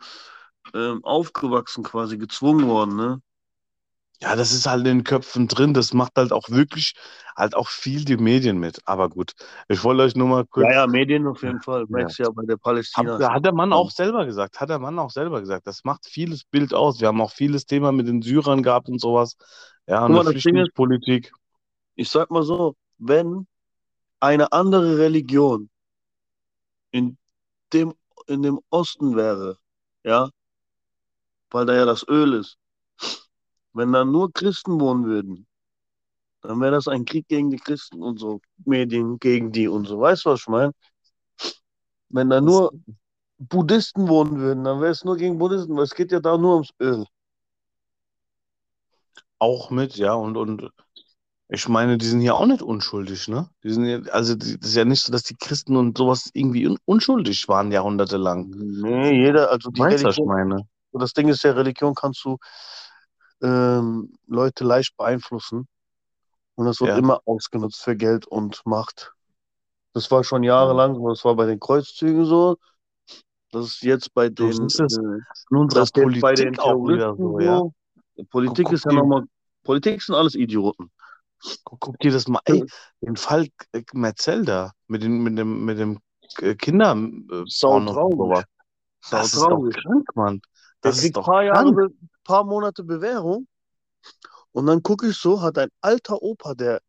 ähm, 0.74 1.04
aufgewachsen, 1.04 1.84
quasi 1.84 2.18
gezwungen 2.18 2.66
worden, 2.66 2.96
ne? 2.96 3.20
Ja, 4.22 4.36
das 4.36 4.52
ist 4.52 4.66
halt 4.66 4.80
in 4.86 4.98
den 4.98 5.04
Köpfen 5.04 5.48
drin. 5.48 5.74
Das 5.74 5.92
macht 5.92 6.12
halt 6.16 6.32
auch 6.32 6.48
wirklich 6.48 6.94
halt 7.36 7.54
auch 7.54 7.68
viel 7.68 8.04
die 8.04 8.16
Medien 8.16 8.58
mit. 8.58 8.80
Aber 8.86 9.08
gut, 9.10 9.32
ich 9.68 9.82
wollte 9.84 10.02
euch 10.02 10.14
nur 10.16 10.28
mal 10.28 10.38
Ja, 10.40 10.44
kurz. 10.50 10.72
ja, 10.72 10.86
Medien 10.86 11.26
auf 11.26 11.42
jeden 11.42 11.60
Fall. 11.60 11.80
Ja. 11.82 11.86
Merkst 11.88 12.18
ja 12.18 12.30
bei 12.30 12.44
der 12.44 12.54
Hat, 12.56 12.62
Palästina. 12.62 13.18
hat 13.18 13.44
der 13.44 13.52
Mann 13.52 13.72
auch 13.72 13.90
selber 13.90 14.24
gesagt, 14.24 14.60
hat 14.60 14.70
der 14.70 14.78
Mann 14.78 14.98
auch 14.98 15.10
selber 15.10 15.40
gesagt. 15.40 15.66
Das 15.66 15.84
macht 15.84 16.06
vieles 16.06 16.44
Bild 16.44 16.72
aus. 16.74 17.00
Wir 17.00 17.08
haben 17.08 17.20
auch 17.20 17.32
vieles 17.32 17.66
Thema 17.66 17.92
mit 17.92 18.06
den 18.08 18.22
Syrern 18.22 18.62
gehabt 18.62 18.88
und 18.88 19.00
sowas. 19.00 19.36
Ja, 19.86 20.06
und 20.06 20.14
das 20.14 20.26
ist, 20.26 20.32
Flüchtlingspolitik. 20.32 21.32
ich 21.96 22.08
sag 22.08 22.30
mal 22.30 22.42
so, 22.44 22.76
wenn 22.98 23.46
eine 24.20 24.52
andere 24.52 24.98
Religion 24.98 25.70
in 26.92 27.18
dem, 27.72 27.94
in 28.26 28.42
dem 28.42 28.60
Osten 28.70 29.16
wäre, 29.16 29.58
ja, 30.04 30.30
weil 31.50 31.64
da 31.66 31.74
ja 31.74 31.86
das 31.86 32.06
Öl 32.08 32.34
ist, 32.34 32.58
wenn 33.74 33.92
da 33.92 34.04
nur 34.04 34.32
Christen 34.32 34.80
wohnen 34.80 35.04
würden, 35.04 35.46
dann 36.42 36.60
wäre 36.60 36.72
das 36.72 36.88
ein 36.88 37.04
Krieg 37.04 37.28
gegen 37.28 37.50
die 37.50 37.58
Christen 37.58 38.02
und 38.02 38.18
so, 38.18 38.40
Medien 38.64 39.18
gegen 39.18 39.52
die 39.52 39.68
und 39.68 39.86
so. 39.86 40.00
Weißt 40.00 40.24
du, 40.24 40.30
was 40.30 40.40
ich 40.40 40.48
meine? 40.48 40.72
Wenn 42.08 42.30
da 42.30 42.40
nur 42.40 42.72
Buddhisten 43.38 44.08
wohnen 44.08 44.38
würden, 44.38 44.64
dann 44.64 44.80
wäre 44.80 44.92
es 44.92 45.04
nur 45.04 45.16
gegen 45.16 45.38
Buddhisten, 45.38 45.76
weil 45.76 45.84
es 45.84 45.94
geht 45.94 46.12
ja 46.12 46.20
da 46.20 46.38
nur 46.38 46.54
ums 46.54 46.70
Öl. 46.80 47.04
auch 49.38 49.70
mit, 49.70 49.96
ja, 49.96 50.14
und, 50.14 50.36
und 50.36 50.70
ich 51.48 51.68
meine, 51.68 51.98
die 51.98 52.06
sind 52.06 52.22
ja 52.22 52.34
auch 52.34 52.46
nicht 52.46 52.62
unschuldig, 52.62 53.28
ne? 53.28 53.50
Die 53.62 53.70
sind 53.70 53.84
ja, 53.84 54.00
also 54.12 54.34
die, 54.34 54.58
das 54.58 54.70
ist 54.70 54.76
ja 54.76 54.84
nicht 54.84 55.02
so, 55.02 55.12
dass 55.12 55.22
die 55.24 55.36
Christen 55.36 55.76
und 55.76 55.98
sowas 55.98 56.30
irgendwie 56.32 56.66
un 56.66 56.78
unschuldig 56.86 57.46
waren 57.48 57.70
jahrhundertelang. 57.70 58.48
Nee, 58.48 59.22
jeder, 59.22 59.50
also 59.50 59.70
die 59.70 59.80
du, 59.80 59.84
was 59.84 59.94
ich 59.94 60.00
Religion, 60.00 60.26
meine? 60.26 60.66
das 60.92 61.12
Ding 61.12 61.28
ist 61.28 61.44
ja, 61.44 61.52
Religion 61.52 61.94
kannst 61.94 62.24
du 62.24 62.38
ähm, 63.44 64.12
Leute 64.26 64.64
leicht 64.64 64.96
beeinflussen 64.96 65.68
und 66.56 66.66
das 66.66 66.80
wird 66.80 66.90
Ja, 66.90 66.96
immer 66.96 67.20
ausgenutzt 67.26 67.82
für 67.82 67.96
Geld 67.96 68.26
und 68.26 68.62
Macht. 68.64 69.12
Das 69.92 70.10
war 70.10 70.24
schon 70.24 70.42
ja. 70.42 70.54
jahrelang 70.54 70.94
so, 70.96 71.08
das 71.08 71.24
war 71.24 71.36
bei 71.36 71.46
den 71.46 71.60
Kreuzzügen 71.60 72.24
so, 72.24 72.56
das 73.52 73.66
ist 73.66 73.82
jetzt 73.82 74.12
bei 74.14 74.28
den, 74.28 74.52
siehst 74.52 74.80
es 74.80 74.98
äh, 74.98 75.20
das 75.68 75.84
ist 75.84 75.96
jetzt 75.96 76.20
bei 76.20 76.34
den 76.34 76.52
Politik 76.52 76.58
auch 76.58 76.88
wieder 76.88 77.14
so, 77.16 77.38
ja. 77.38 77.58
so. 77.58 77.72
Politik 78.30 78.66
guck 78.66 78.74
ist 78.74 78.84
ja 78.84 78.92
nochmal, 78.92 79.24
Politik 79.62 80.02
sind 80.02 80.14
alles 80.14 80.34
Idioten. 80.34 80.90
guck, 81.64 81.80
guck 81.80 81.98
dir 82.00 82.12
das 82.12 82.26
mal, 82.28 82.40
ey, 82.46 82.64
den 83.00 83.16
Fall 83.16 83.48
äh, 83.72 83.82
Metzelder 83.92 84.72
mit 84.88 85.02
dem, 85.02 85.22
mit 85.22 85.38
dem, 85.38 85.64
mit 85.64 85.78
dem 85.78 86.00
Kinderporno 86.58 87.46
Sau 87.46 87.80
traurig, 87.80 88.44
sau 89.00 89.26
Das 89.26 89.34
ist 89.34 89.50
doch 89.50 89.62
traurig. 89.62 89.74
krank, 89.74 90.08
Mann. 90.14 90.40
Der 90.82 90.92
Das 90.92 90.98
ist 90.98 91.02
kriegt 91.02 91.16
doch 91.16 91.24
paar 91.24 91.42
Jahre, 91.44 91.74
krank. 91.74 91.76
Be 91.76 91.90
paar 92.24 92.44
Monate 92.44 92.84
Bewährung 92.84 93.48
und 94.52 94.66
dann 94.66 94.82
gucke 94.82 95.08
ich 95.08 95.16
so, 95.18 95.42
hat 95.42 95.58
ein 95.58 95.70
alter 95.80 96.22
Opa, 96.22 96.54
der 96.54 96.80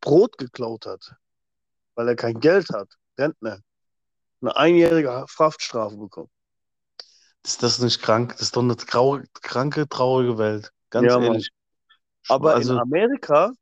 Brot 0.00 0.38
geklaut 0.38 0.86
hat, 0.86 1.14
weil 1.96 2.08
er 2.08 2.16
kein 2.16 2.40
Geld 2.40 2.70
hat, 2.70 2.88
Rentner, 3.18 3.60
eine 4.42 4.56
einjährige 4.56 5.26
Haftstrafe 5.38 5.96
bekommen. 5.98 6.30
Ist 7.44 7.62
das 7.62 7.78
nicht 7.78 8.02
krank? 8.02 8.32
Das 8.32 8.42
ist 8.42 8.56
doch 8.56 8.62
eine 8.62 8.76
trau 8.76 9.20
kranke, 9.42 9.88
traurige 9.88 10.36
Welt. 10.38 10.72
Ganz 10.90 11.04
Ja, 11.04 11.18
Mann. 11.20 11.24
ehrlich. 11.26 11.50
Aber 12.28 12.58
in 12.58 12.70
Also, 12.70 12.78
Amerika, 12.78 13.52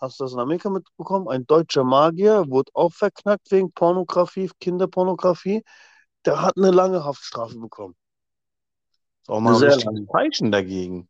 hast 0.00 0.20
du 0.20 0.24
das 0.24 0.32
in 0.34 0.40
Amerika 0.40 0.70
mitbekommen? 0.70 1.28
Ein 1.28 1.46
deutscher 1.46 1.84
Magier 1.84 2.46
wurde 2.48 2.70
auch 2.74 2.92
verknackt 2.92 3.50
wegen 3.52 3.72
Pornografie, 3.72 4.50
Kinderpornografie. 4.60 5.62
Der 6.26 6.42
hat 6.42 6.56
eine 6.58 6.70
lange 6.72 7.04
Haftstrafe 7.04 7.58
bekommen. 7.58 7.96
Ist 9.22 9.28
auch 9.30 9.40
mal 9.40 9.54
ein 9.54 9.58
sehr 9.58 9.68
richtiges 9.68 9.84
lange. 9.84 10.06
Zeichen 10.06 10.52
dagegen. 10.52 11.08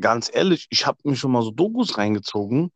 Ganz 0.00 0.30
ehrlich, 0.32 0.66
ich 0.70 0.86
habe 0.86 0.98
mir 1.04 1.16
schon 1.16 1.32
mal 1.32 1.42
so 1.42 1.50
Dokus 1.50 1.98
reingezogen 1.98 2.72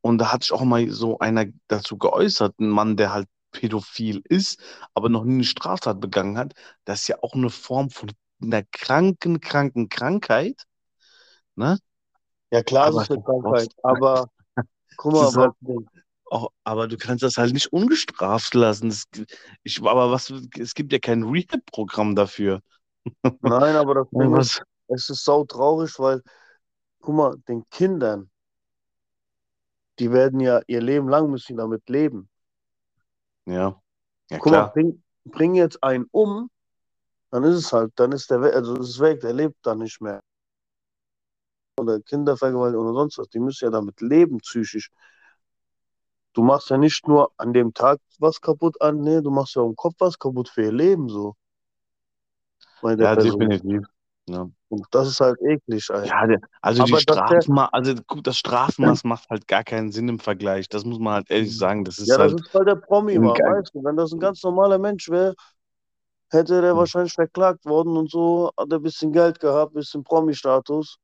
und 0.00 0.18
da 0.18 0.32
hat 0.32 0.42
sich 0.42 0.52
auch 0.52 0.62
mal 0.62 0.88
so 0.90 1.18
einer 1.18 1.46
dazu 1.68 1.98
geäußert, 1.98 2.58
ein 2.60 2.68
Mann, 2.68 2.96
der 2.96 3.12
halt 3.12 3.28
pädophil 3.52 4.22
ist, 4.24 4.60
aber 4.94 5.08
noch 5.08 5.24
nie 5.24 5.34
eine 5.34 5.44
Straftat 5.44 6.00
begangen 6.00 6.38
hat. 6.38 6.54
Das 6.84 7.02
ist 7.02 7.08
ja 7.08 7.16
auch 7.22 7.34
eine 7.34 7.50
Form 7.50 7.90
von 7.90 8.12
einer 8.42 8.62
kranken, 8.72 9.40
kranken 9.40 9.88
Krankheit, 9.88 10.64
ne? 11.56 11.78
Ja, 12.52 12.62
klar, 12.62 12.88
Aber 12.88 13.02
ist 13.02 13.10
eine 13.10 13.22
Krankheit, 13.22 13.74
aber 13.82 14.30
guck 14.96 15.12
mal, 15.12 15.26
halt 15.26 15.52
was, 15.60 15.84
auch, 16.30 16.50
aber 16.64 16.88
du 16.88 16.96
kannst 16.96 17.22
das 17.22 17.36
halt 17.36 17.52
nicht 17.52 17.72
ungestraft 17.72 18.54
lassen. 18.54 18.88
Das, 18.88 19.04
ich, 19.62 19.82
aber 19.82 20.10
was, 20.10 20.32
es 20.58 20.74
gibt 20.74 20.92
ja 20.92 20.98
kein 20.98 21.24
Rehab-Programm 21.24 22.14
dafür. 22.14 22.62
Nein, 23.40 23.76
aber 23.76 23.94
das 23.94 24.10
Ding 24.10 24.36
ist, 24.36 24.62
es 24.88 25.10
ist 25.10 25.24
sau 25.24 25.44
traurig, 25.44 25.98
weil, 25.98 26.22
guck 27.00 27.14
mal, 27.14 27.36
den 27.48 27.68
Kindern, 27.70 28.30
die 29.98 30.10
werden 30.12 30.40
ja 30.40 30.60
ihr 30.66 30.80
Leben 30.80 31.08
lang 31.08 31.30
müssen 31.30 31.56
damit 31.56 31.88
leben. 31.88 32.28
Ja, 33.46 33.80
ja 34.30 34.38
Guck 34.38 34.52
mal, 34.52 34.60
klar. 34.60 34.72
bring, 34.72 35.02
bring 35.24 35.54
jetzt 35.54 35.82
einen 35.82 36.06
um, 36.10 36.50
dann 37.30 37.44
ist 37.44 37.56
es 37.56 37.72
halt, 37.72 37.92
dann 37.96 38.12
ist 38.12 38.30
der 38.30 38.42
weg, 38.42 38.54
also 38.54 38.76
ist 38.76 38.88
es 38.88 39.00
weg, 39.00 39.20
der 39.20 39.32
lebt 39.32 39.56
dann 39.62 39.78
nicht 39.78 40.00
mehr. 40.00 40.22
Oder 41.78 42.00
Kindervergewaltigung 42.00 42.86
oder 42.86 42.94
sonst 42.94 43.18
was, 43.18 43.28
die 43.28 43.40
müssen 43.40 43.64
ja 43.64 43.70
damit 43.70 44.00
leben, 44.00 44.38
psychisch. 44.38 44.90
Du 46.32 46.42
machst 46.42 46.70
ja 46.70 46.78
nicht 46.78 47.08
nur 47.08 47.32
an 47.38 47.52
dem 47.52 47.74
Tag 47.74 48.00
was 48.18 48.40
kaputt 48.40 48.80
an, 48.80 49.00
nee, 49.00 49.20
du 49.20 49.30
machst 49.30 49.54
ja 49.56 49.62
im 49.62 49.76
Kopf 49.76 49.94
was 49.98 50.18
kaputt 50.18 50.48
für 50.48 50.62
ihr 50.62 50.72
Leben 50.72 51.08
so, 51.08 51.36
bei 52.80 52.96
der 52.96 53.06
Ja, 53.06 53.14
Person. 53.14 53.40
definitiv. 53.40 53.82
Ja. 54.28 54.48
Und 54.68 54.86
das 54.92 55.08
ist 55.08 55.20
halt 55.20 55.40
eklig, 55.42 55.88
ey. 55.90 56.06
Ja, 56.06 56.26
also 56.62 56.82
die 56.82 56.92
Aber 56.92 57.00
Strafma 57.00 57.66
also 57.72 57.94
gut, 58.06 58.26
das 58.26 58.38
Strafmaß 58.38 59.04
macht 59.04 59.28
halt 59.30 59.46
gar 59.48 59.64
keinen 59.64 59.92
Sinn 59.92 60.08
im 60.08 60.18
Vergleich. 60.18 60.68
Das 60.68 60.84
muss 60.84 60.98
man 60.98 61.14
halt 61.14 61.30
ehrlich 61.30 61.56
sagen. 61.56 61.84
Das 61.84 61.98
ist 61.98 62.08
ja, 62.08 62.18
das 62.18 62.32
halt 62.32 62.40
ist, 62.42 62.54
weil 62.54 62.64
der 62.64 62.76
Promi 62.76 63.20
war, 63.22 63.36
weißt 63.44 63.74
du, 63.74 63.84
wenn 63.84 63.96
das 63.96 64.12
ein 64.12 64.20
ganz 64.20 64.42
normaler 64.42 64.78
Mensch 64.78 65.08
wäre, 65.08 65.34
hätte 66.30 66.60
der 66.62 66.76
wahrscheinlich 66.76 67.12
verklagt 67.14 67.64
worden 67.66 67.96
und 67.96 68.10
so, 68.10 68.52
hat 68.58 68.72
er 68.72 68.78
ein 68.78 68.82
bisschen 68.82 69.12
Geld 69.12 69.40
gehabt, 69.40 69.72
ein 69.72 69.76
bisschen 69.80 70.04
Promi-Status. 70.04 70.98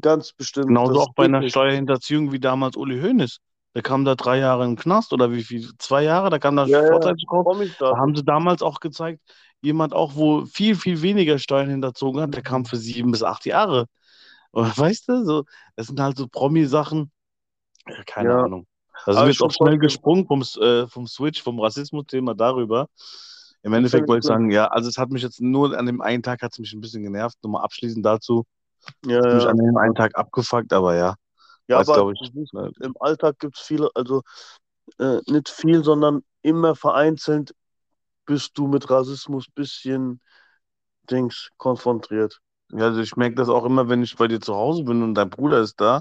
Ganz 0.00 0.32
bestimmt, 0.32 0.68
genauso 0.68 0.92
das 0.94 1.08
auch 1.08 1.14
bei 1.14 1.24
einer. 1.24 1.48
Steuerhinterziehung 1.48 2.32
wie 2.32 2.40
damals 2.40 2.76
Uli 2.76 3.00
Hoeneß. 3.00 3.38
Der 3.74 3.82
kam 3.82 4.04
da 4.04 4.14
drei 4.14 4.38
Jahre 4.38 4.64
in 4.64 4.72
den 4.72 4.76
Knast 4.76 5.12
oder 5.12 5.32
wie 5.32 5.42
viel? 5.42 5.70
Zwei 5.78 6.02
Jahre, 6.02 6.28
da 6.30 6.38
kam 6.38 6.56
da 6.56 6.66
Ja, 6.66 6.82
ja, 6.82 6.88
vorzeitig 6.88 7.24
raus. 7.30 7.46
Da 7.78 7.96
haben 7.96 8.14
sie 8.14 8.22
damals 8.24 8.62
auch 8.62 8.80
gezeigt, 8.80 9.20
jemand 9.62 9.94
auch, 9.94 10.16
wo 10.16 10.46
viel, 10.46 10.76
viel 10.76 11.02
weniger 11.02 11.38
Steuern 11.38 11.70
hinterzogen 11.70 12.20
hat, 12.22 12.34
der 12.34 12.42
kam 12.42 12.64
für 12.66 12.76
sieben 12.78 13.12
bis 13.12 13.22
acht 13.22 13.46
Jahre. 13.46 13.86
Weißt 14.52 15.08
du, 15.08 15.24
so, 15.24 15.44
das 15.76 15.88
sind 15.88 16.00
halt 16.00 16.16
so 16.18 16.28
Promi-Sachen, 16.28 17.12
ja, 17.88 18.02
keine 18.06 18.28
Ja, 18.28 18.38
Ahnung. 18.38 18.66
Da 19.04 19.14
sind 19.14 19.24
wir 19.24 19.30
jetzt 19.32 19.42
auch 19.42 19.52
schnell 19.52 19.78
gesprungen 19.78 20.26
vom, 20.26 20.42
äh, 20.62 20.86
vom 20.88 21.06
Switch, 21.06 21.42
vom 21.42 21.60
Rassismus-Thema 21.60 22.34
darüber. 22.34 22.88
Im 23.62 23.72
Endeffekt 23.74 24.08
wollte 24.08 24.20
ich 24.20 24.26
sagen, 24.26 24.50
ja, 24.50 24.66
also 24.68 24.88
es 24.88 24.98
hat 24.98 25.10
mich 25.10 25.22
jetzt 25.22 25.40
nur 25.40 25.76
an 25.78 25.86
dem 25.86 26.00
einen 26.00 26.22
Tag 26.22 26.42
hat 26.42 26.52
es 26.52 26.58
mich 26.58 26.72
ein 26.72 26.80
bisschen 26.80 27.02
genervt. 27.02 27.38
Nochmal 27.42 27.64
abschließend 27.64 28.04
dazu. 28.04 28.44
Ja, 29.06 29.16
Hat 29.20 29.32
mich 29.32 29.46
ja. 29.46 29.48
an 29.48 29.56
dem 29.58 29.76
einen 29.78 29.94
Tag 29.94 30.16
abgefuckt, 30.18 30.72
aber 30.72 30.96
ja, 30.96 31.16
Ja, 31.68 31.78
weiß 31.78 31.88
aber 31.88 32.12
ich. 32.12 32.32
ne, 32.52 32.72
im 32.80 32.94
Alltag 33.00 33.38
gibt 33.38 33.56
es 33.56 33.62
viele, 33.62 33.90
also 33.94 34.22
äh, 34.98 35.20
nicht 35.28 35.48
viel, 35.48 35.84
sondern 35.84 36.24
immer 36.42 36.76
vereinzelt 36.76 37.54
bist 38.26 38.56
du 38.58 38.66
mit 38.66 38.90
Rassismus 38.90 39.46
bisschen 39.50 40.20
Dings 41.10 41.50
konfrontiert. 41.58 42.40
Ja, 42.70 42.86
also 42.86 43.00
ich 43.00 43.16
merke 43.16 43.34
das 43.36 43.48
auch 43.48 43.64
immer, 43.64 43.88
wenn 43.88 44.02
ich 44.02 44.16
bei 44.16 44.28
dir 44.28 44.40
zu 44.40 44.54
Hause 44.54 44.84
bin 44.84 45.02
und 45.02 45.14
dein 45.14 45.30
Bruder 45.30 45.60
ist 45.60 45.80
da, 45.80 46.00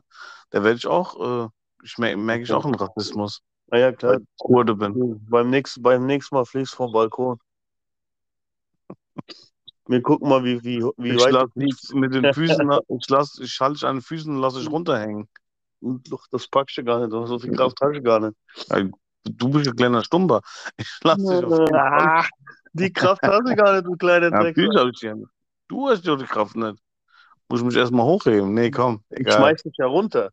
da 0.51 0.63
werde 0.63 0.77
ich 0.77 0.87
auch, 0.87 1.45
äh, 1.45 1.49
ich 1.83 1.97
merke 1.97 2.17
merk 2.17 2.41
ich 2.41 2.51
auch 2.53 2.65
einen 2.65 2.75
Rassismus, 2.75 3.41
Na 3.71 3.77
ja, 3.79 3.91
weil 4.05 4.17
klar, 4.17 4.19
ich 4.19 4.27
Kurde 4.37 4.75
bin. 4.75 4.93
du 4.93 5.19
beim 5.29 5.49
nächsten, 5.49 5.81
beim 5.81 6.05
nächsten 6.05 6.35
Mal 6.35 6.45
fliegst 6.45 6.75
vom 6.75 6.91
Balkon. 6.91 7.39
Wir 9.87 10.01
gucken 10.01 10.29
mal, 10.29 10.43
wie, 10.43 10.63
wie, 10.63 10.81
wie 10.97 11.15
Ich 11.15 11.19
weit 11.19 11.33
du 11.33 11.47
fliegst. 11.53 11.93
mit 11.93 12.13
den 12.13 12.23
Füßen, 12.31 12.69
ich 12.99 13.09
lass, 13.09 13.37
ich 13.39 13.59
halte 13.59 13.73
dich 13.75 13.83
an 13.85 13.97
den 13.97 14.01
Füßen 14.01 14.33
und 14.33 14.41
lasse 14.41 14.59
dich 14.59 14.69
runterhängen. 14.71 15.27
Doch, 15.81 16.27
das 16.31 16.47
packst 16.47 16.77
du 16.77 16.83
gar 16.83 16.99
nicht, 16.99 17.11
so 17.11 17.39
viel 17.39 17.51
Kraft 17.51 17.77
hast 17.81 17.95
du 17.97 18.01
gar 18.01 18.19
nicht. 18.19 18.37
Ja, 18.69 18.89
Du 19.23 19.49
bist 19.49 19.67
ein 19.69 19.75
kleiner 19.75 20.03
Stumper. 20.03 20.41
Ich 20.77 20.87
lasse 21.03 21.35
dich 21.35 21.43
auf. 21.43 21.55
Ah, 21.73 22.25
die 22.73 22.91
Kraft 22.91 23.21
hast 23.25 23.45
du 23.47 23.55
gar 23.55 23.73
nicht, 23.73 23.85
du 23.85 23.95
kleiner 23.95 24.31
Ja, 24.31 24.45
ich 24.47 24.99
die 24.99 25.07
Hände. 25.09 25.27
Du 25.67 25.89
hast 25.89 26.05
ja 26.05 26.15
die 26.15 26.25
Kraft 26.25 26.55
nicht. 26.55 26.81
Muss 27.49 27.61
ich 27.61 27.65
mich 27.65 27.75
erstmal 27.75 28.05
hochheben. 28.05 28.53
Nee, 28.53 28.71
komm, 28.71 29.03
Ich 29.09 29.19
egal. 29.19 29.33
schmeiß 29.33 29.63
dich 29.63 29.75
ja 29.77 29.85
runter. 29.87 30.31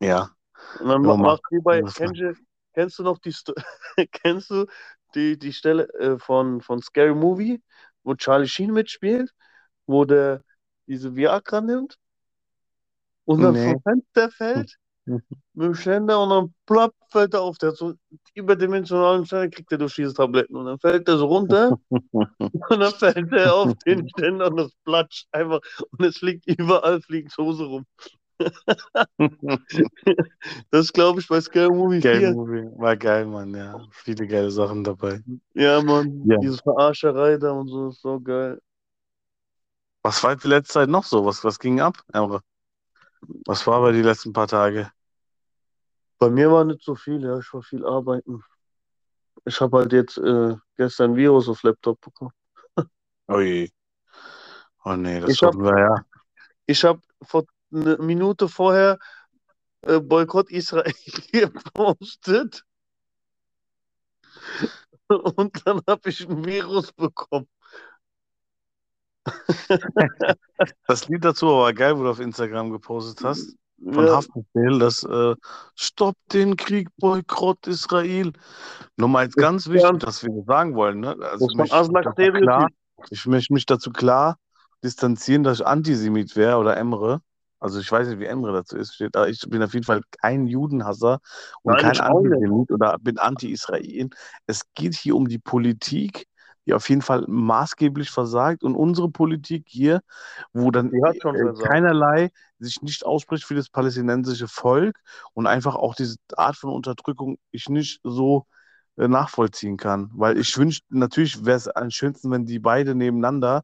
Ja, 0.00 0.30
Und 0.72 0.88
dann 0.88 1.02
ja, 1.02 1.08
ma- 1.08 1.16
mach. 1.16 1.38
machst 1.38 1.44
du 1.50 1.62
bei, 1.62 1.82
kennst 1.94 2.20
du, 2.20 2.34
kennst 2.74 2.98
du 2.98 3.02
noch 3.02 3.18
die, 3.18 3.34
kennst 4.12 4.50
du 4.50 4.66
die, 5.14 5.38
die 5.38 5.52
Stelle 5.52 5.88
äh, 5.94 6.18
von, 6.18 6.60
von 6.60 6.82
Scary 6.82 7.14
Movie, 7.14 7.62
wo 8.02 8.14
Charlie 8.14 8.48
Sheen 8.48 8.72
mitspielt, 8.72 9.30
wo 9.86 10.04
der 10.04 10.42
diese 10.86 11.16
Viagra 11.16 11.60
nimmt 11.60 11.98
und 13.24 13.42
dann 13.42 13.54
Nee. 13.54 13.74
vom 13.74 13.80
Fenster 13.82 14.30
fällt? 14.30 14.76
Mit 15.06 15.22
dem 15.54 15.74
Ständer 15.74 16.20
und 16.22 16.30
dann 16.30 16.54
plopp 16.66 16.94
fällt 17.10 17.34
er 17.34 17.42
auf. 17.42 17.58
Der 17.58 17.70
hat 17.70 17.76
so 17.76 17.94
überdimensionalen 18.34 19.24
Ständer, 19.26 19.48
kriegt 19.48 19.72
er 19.72 19.78
durch 19.78 19.94
diese 19.94 20.14
Tabletten 20.14 20.56
und 20.56 20.66
dann 20.66 20.78
fällt 20.78 21.08
er 21.08 21.16
so 21.18 21.26
runter 21.26 21.78
und 21.90 22.80
dann 22.80 22.92
fällt 22.92 23.32
er 23.32 23.54
auf 23.54 23.74
den 23.86 24.08
Ständer 24.08 24.48
und 24.48 24.56
das 24.56 24.72
platscht 24.84 25.26
einfach 25.32 25.60
und 25.90 26.04
es 26.04 26.18
fliegt 26.18 26.46
überall, 26.46 27.00
fliegt 27.00 27.32
Soße 27.32 27.64
rum. 27.64 27.86
Das 30.70 30.92
glaube 30.92 31.20
ich 31.20 31.28
bei 31.28 31.40
Scary 31.40 31.70
Movie 31.70 32.00
Geil 32.00 32.20
4. 32.20 32.32
Movie. 32.32 32.68
War 32.76 32.96
geil, 32.96 33.26
Mann, 33.26 33.54
ja. 33.54 33.80
Viele 33.92 34.26
geile 34.26 34.50
Sachen 34.50 34.84
dabei. 34.84 35.22
Ja, 35.54 35.80
Mann, 35.82 36.22
Ja. 36.28 36.36
diese 36.38 36.58
Verarscherei 36.58 37.38
da 37.38 37.52
und 37.52 37.68
so 37.68 37.88
ist 37.88 38.02
so 38.02 38.20
geil. 38.20 38.60
Was 40.02 40.22
war 40.22 40.36
die 40.36 40.48
letzte 40.48 40.74
Zeit 40.74 40.88
noch 40.88 41.04
so? 41.04 41.24
Was, 41.24 41.42
was 41.44 41.58
ging 41.58 41.80
ab, 41.80 41.96
Emre? 42.12 42.40
Was 43.46 43.66
war 43.66 43.80
bei 43.80 43.92
die 43.92 44.02
letzten 44.02 44.32
paar 44.32 44.46
Tage? 44.46 44.90
Bei 46.18 46.30
mir 46.30 46.50
war 46.50 46.64
nicht 46.64 46.82
so 46.82 46.94
viel, 46.94 47.22
ja, 47.22 47.38
ich 47.38 47.52
war 47.52 47.62
viel 47.62 47.84
arbeiten. 47.84 48.42
Ich 49.44 49.60
habe 49.60 49.78
halt 49.78 49.92
jetzt 49.92 50.16
äh, 50.18 50.54
gestern 50.76 51.12
ein 51.12 51.16
Virus 51.16 51.48
auf 51.48 51.62
Laptop 51.62 52.00
bekommen. 52.00 52.32
Oh 53.28 53.40
je. 53.40 53.68
Oh 54.84 54.94
nee, 54.94 55.18
das 55.18 55.30
Ich 55.30 55.42
hab- 55.42 55.56
wir 55.56 55.78
ja. 55.78 56.04
Ich 56.66 56.84
habe 56.84 57.00
vor 57.22 57.44
eine 57.72 57.96
Minute 57.98 58.48
vorher 58.48 58.98
äh, 59.82 59.98
Boykott 59.98 60.48
Israel 60.50 60.92
gepostet. 61.32 62.64
Und 65.08 65.66
dann 65.66 65.80
habe 65.88 66.08
ich 66.08 66.28
ein 66.28 66.44
Virus 66.44 66.92
bekommen. 66.92 67.48
Das 70.86 71.08
Lied 71.08 71.24
dazu 71.24 71.46
war 71.48 71.72
geil, 71.74 71.98
wo 71.98 72.04
du 72.04 72.10
auf 72.10 72.20
Instagram 72.20 72.70
gepostet 72.70 73.22
hast. 73.24 73.56
Von 73.82 74.06
Ja, 74.06 74.16
Haftbefehl, 74.16 74.78
das 74.78 75.04
äh, 75.04 75.34
Stopp 75.74 76.16
den 76.32 76.56
Krieg, 76.56 76.88
Boykott 76.96 77.66
Israel. 77.66 78.32
Nur 78.96 79.08
mal 79.08 79.24
jetzt 79.24 79.36
ganz 79.36 79.68
wichtig, 79.68 79.98
dass 80.00 80.24
wir 80.24 80.42
sagen 80.46 80.74
wollen. 80.74 81.00
Ne? 81.00 81.16
Also 81.20 81.46
ich 81.50 81.56
möchte 81.56 81.62
mich 81.62 81.72
Aslak 81.72 82.04
dazu 82.04 82.32
klar, 82.32 82.68
ich 83.10 83.26
möchte 83.26 83.52
mich 83.52 83.66
dazu 83.66 83.90
klar 83.90 84.38
distanzieren, 84.82 85.42
dass 85.42 85.60
ich 85.60 85.66
Antisemit 85.66 86.36
wäre 86.36 86.56
oder 86.56 86.76
Emre. 86.76 87.20
Also 87.58 87.80
ich 87.80 87.90
weiß 87.90 88.08
nicht, 88.08 88.20
wie 88.20 88.26
Emre 88.26 88.52
dazu 88.52 88.76
ist. 88.76 88.94
Steht, 88.94 89.16
aber 89.16 89.28
ich 89.28 89.40
bin 89.48 89.62
auf 89.62 89.74
jeden 89.74 89.84
Fall 89.84 90.02
kein 90.22 90.46
Judenhasser 90.46 91.20
und 91.62 91.74
Nein, 91.74 91.92
kein. 91.92 92.00
Antisemit 92.00 92.70
oder 92.70 92.96
bin 93.00 93.18
Anti-Israel. 93.18 94.08
Es 94.46 94.62
geht 94.74 94.94
hier 94.94 95.16
um 95.16 95.28
die 95.28 95.38
Politik, 95.38 96.26
die 96.66 96.74
auf 96.74 96.88
jeden 96.88 97.02
Fall 97.02 97.24
maßgeblich 97.28 98.10
versagt 98.10 98.64
und 98.64 98.74
unsere 98.74 99.08
Politik 99.10 99.64
hier, 99.66 100.02
wo 100.52 100.70
dann 100.70 100.92
äh, 100.92 101.52
keinerlei 101.62 102.30
sich 102.58 102.82
nicht 102.82 103.06
ausspricht 103.06 103.44
für 103.44 103.54
das 103.54 103.68
palästinensische 103.68 104.48
Volk 104.48 105.00
und 105.34 105.46
einfach 105.46 105.76
auch 105.76 105.94
diese 105.94 106.16
Art 106.36 106.56
von 106.56 106.70
Unterdrückung 106.70 107.38
ich 107.52 107.68
nicht 107.68 108.00
so 108.02 108.46
äh, 108.96 109.08
nachvollziehen 109.08 109.76
kann. 109.76 110.10
Weil 110.14 110.38
ich 110.38 110.56
wünsche, 110.58 110.80
natürlich 110.88 111.44
wäre 111.44 111.56
es 111.56 111.68
am 111.68 111.90
schönsten, 111.90 112.30
wenn 112.30 112.46
die 112.46 112.58
beide 112.58 112.94
nebeneinander 112.94 113.62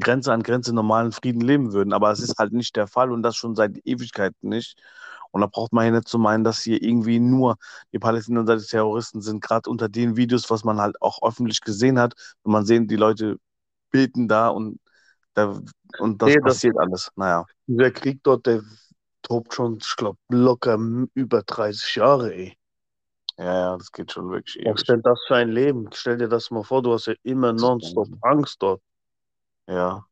Grenze 0.00 0.32
an 0.32 0.42
Grenze 0.42 0.74
normalen 0.74 1.12
Frieden 1.12 1.40
leben 1.40 1.72
würden. 1.72 1.92
Aber 1.92 2.10
es 2.10 2.20
ist 2.20 2.38
halt 2.38 2.52
nicht 2.52 2.76
der 2.76 2.86
Fall 2.86 3.12
und 3.12 3.22
das 3.22 3.36
schon 3.36 3.54
seit 3.54 3.76
Ewigkeiten 3.84 4.48
nicht. 4.48 4.80
Und 5.32 5.40
da 5.42 5.46
braucht 5.48 5.72
man 5.72 5.86
ja 5.86 5.90
nicht 5.92 6.08
zu 6.08 6.18
meinen, 6.18 6.44
dass 6.44 6.62
hier 6.62 6.82
irgendwie 6.82 7.18
nur 7.20 7.56
die 7.92 7.98
Palästinenser 7.98 8.56
die 8.58 8.64
Terroristen 8.66 9.20
sind, 9.22 9.42
gerade 9.42 9.68
unter 9.70 9.88
den 9.88 10.16
Videos, 10.16 10.50
was 10.50 10.64
man 10.64 10.80
halt 10.80 11.00
auch 11.02 11.22
öffentlich 11.22 11.60
gesehen 11.60 11.98
hat. 11.98 12.14
Und 12.42 12.52
man 12.52 12.64
sehen, 12.66 12.86
die 12.88 12.96
Leute 12.96 13.38
beten 13.90 14.28
da 14.28 14.48
und, 14.48 14.80
da, 15.34 15.60
und 16.00 16.22
das 16.22 16.30
Nee, 16.30 16.36
das- 16.44 16.56
passiert 16.56 16.78
alles. 16.78 17.10
Naja. 17.16 17.46
Dieser 17.66 17.90
Krieg 17.90 18.20
dort, 18.22 18.46
der 18.46 18.62
tobt 19.22 19.54
schon, 19.54 19.78
ich 19.78 19.96
glaube, 19.96 20.18
locker 20.28 20.78
über 21.14 21.42
30 21.42 21.96
Jahre, 21.96 22.34
ey. 22.34 22.56
Ja, 23.38 23.44
ja, 23.44 23.76
das 23.78 23.90
geht 23.92 24.12
schon 24.12 24.30
wirklich 24.30 24.56
Was 24.56 24.66
ewig. 24.66 24.76
ist 24.80 24.88
denn 24.88 25.02
das 25.02 25.18
für 25.26 25.36
ein 25.36 25.48
Leben? 25.50 25.88
Stell 25.92 26.18
dir 26.18 26.28
das 26.28 26.50
mal 26.50 26.62
vor, 26.64 26.82
du 26.82 26.92
hast 26.92 27.06
ja 27.06 27.14
immer 27.22 27.52
nonstop 27.52 28.08
Angst 28.20 28.56
dort. 28.62 28.82
Ja. 29.66 30.06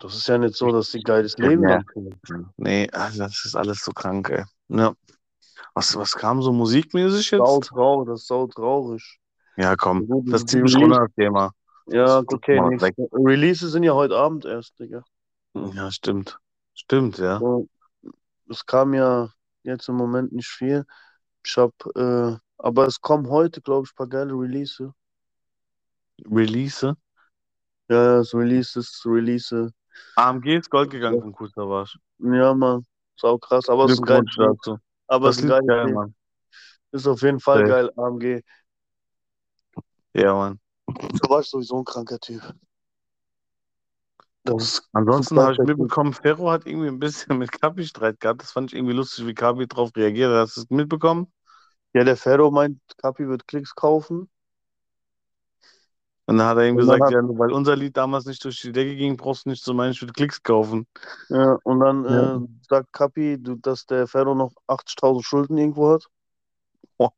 Das 0.00 0.14
ist 0.16 0.26
ja 0.28 0.38
nicht 0.38 0.54
so, 0.56 0.72
dass 0.72 0.90
die 0.90 1.02
geiles 1.02 1.36
Ja, 1.38 1.48
Leben 1.48 1.62
ja. 1.68 1.82
dann 1.94 2.18
führen. 2.24 2.50
Nee, 2.56 2.88
also 2.92 3.18
das 3.24 3.44
ist 3.44 3.54
alles 3.54 3.80
so 3.84 3.92
krank, 3.92 4.30
ey. 4.30 4.44
Ja. 4.68 4.94
Was, 5.74 5.94
was 5.94 6.12
kam 6.12 6.42
so 6.42 6.52
musikmäßig 6.52 7.28
Sau 7.28 7.56
jetzt? 7.56 7.68
traurig, 7.68 8.08
das 8.08 8.22
ist 8.22 8.26
sau 8.26 8.46
traurig. 8.46 9.20
Ja, 9.56 9.76
komm, 9.76 10.06
Gut, 10.08 10.32
das 10.32 10.42
Release- 10.52 10.78
runter, 10.78 11.00
das 11.06 11.14
Thema. 11.14 11.52
Ja, 11.86 12.22
Das- 12.22 12.24
okay. 12.28 12.58
Releases 13.12 13.72
sind 13.72 13.82
ja 13.82 13.92
heute 13.92 14.16
Abend 14.16 14.44
erst, 14.46 14.78
Digga. 14.80 15.04
Ja, 15.54 15.90
stimmt. 15.90 16.38
Stimmt, 16.74 17.18
ja. 17.18 17.38
So, 17.38 17.68
es 18.48 18.64
kam 18.64 18.94
ja 18.94 19.28
jetzt 19.64 19.88
im 19.88 19.96
Moment 19.96 20.32
nicht 20.32 20.48
viel. 20.48 20.84
Ich 21.44 21.56
hab, 21.56 21.72
äh, 21.94 22.36
aber 22.58 22.86
es 22.86 23.00
kommen 23.00 23.28
heute, 23.28 23.60
glaube 23.60 23.84
ich, 23.86 23.92
ein 23.92 23.96
paar 23.96 24.08
geile 24.08 24.32
Releases. 24.32 24.90
Release. 26.30 26.94
Ja, 27.88 28.04
ja, 28.16 28.22
so 28.24 28.38
Releases, 28.38 29.02
Release. 29.04 29.70
AMG 30.16 30.56
ist 30.56 30.70
Gold 30.70 30.90
gegangen 30.90 31.20
vom 31.20 31.32
Kusterwasch. 31.32 31.98
Ja, 32.18 32.54
Mann, 32.54 32.84
sau 33.16 33.38
krass, 33.38 33.68
aber 33.68 33.84
es 33.84 33.92
ist 33.92 34.06
Lied. 34.06 34.28
dazu. 34.36 34.78
Aber 35.06 35.28
es 35.28 35.38
ist 35.38 35.48
geil, 35.48 35.60
Lied. 35.64 35.94
Mann. 35.94 36.14
Ist 36.92 37.06
auf 37.06 37.22
jeden 37.22 37.40
Fall 37.40 37.60
Safe. 37.60 37.70
geil, 37.70 37.90
AMG. 37.96 38.42
Ja, 40.14 40.34
Mann. 40.34 40.60
Da 40.86 41.28
war 41.28 41.40
ich 41.40 41.48
sowieso 41.48 41.78
ein 41.78 41.84
kranker 41.84 42.18
Typ. 42.18 42.42
Ansonsten 44.92 45.38
habe 45.38 45.52
ich 45.52 45.58
mitbekommen, 45.58 46.12
Ferro 46.12 46.50
hat 46.50 46.66
irgendwie 46.66 46.88
ein 46.88 46.98
bisschen 46.98 47.38
mit 47.38 47.52
Kapi 47.52 47.84
Streit 47.84 48.20
gehabt. 48.20 48.42
Das 48.42 48.52
fand 48.52 48.72
ich 48.72 48.76
irgendwie 48.78 48.94
lustig, 48.94 49.26
wie 49.26 49.34
Kapi 49.34 49.66
drauf 49.66 49.90
reagiert. 49.94 50.30
hat. 50.32 50.48
Hast 50.48 50.56
du 50.56 50.60
es 50.62 50.70
mitbekommen? 50.70 51.32
Ja, 51.92 52.04
der 52.04 52.16
Ferro 52.16 52.50
meint, 52.50 52.80
Kapi 52.98 53.28
wird 53.28 53.46
Klicks 53.46 53.74
kaufen. 53.74 54.28
Und 56.30 56.38
dann 56.38 56.46
hat 56.46 56.58
er 56.58 56.68
ihm 56.68 56.76
gesagt, 56.76 57.02
hat- 57.02 57.10
ja, 57.10 57.20
weil 57.22 57.50
unser 57.52 57.74
Lied 57.74 57.96
damals 57.96 58.24
nicht 58.24 58.44
durch 58.44 58.60
die 58.60 58.70
Decke 58.70 58.94
ging, 58.94 59.16
brauchst 59.16 59.46
du 59.46 59.50
nicht 59.50 59.64
zu 59.64 59.74
meinen, 59.74 59.90
ich 59.90 60.00
würde 60.00 60.12
Klicks 60.12 60.40
kaufen. 60.42 60.86
Ja, 61.28 61.58
und 61.64 61.80
dann 61.80 62.04
Ja. 62.04 62.36
äh, 62.36 62.40
sagt 62.68 62.92
Kapi, 62.92 63.36
dass 63.40 63.84
der 63.86 64.06
Ferro 64.06 64.36
noch 64.36 64.52
80.000 64.68 65.24
Schulden 65.24 65.58
irgendwo 65.58 65.90
hat. 65.90 66.06
Oh. 66.98 67.08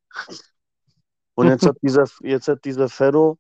Und 1.34 1.48
jetzt 1.48 1.66
hat 1.66 1.76
dieser, 1.82 2.06
jetzt 2.22 2.48
hat 2.48 2.64
dieser 2.64 2.88
Ferro 2.88 3.38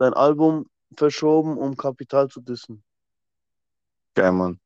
sein 0.00 0.14
Album 0.14 0.66
verschoben, 0.96 1.58
um 1.58 1.76
Kapital 1.76 2.28
zu 2.28 2.40
dissen. 2.40 2.82
Geil, 4.14 4.32
Mann. 4.32 4.58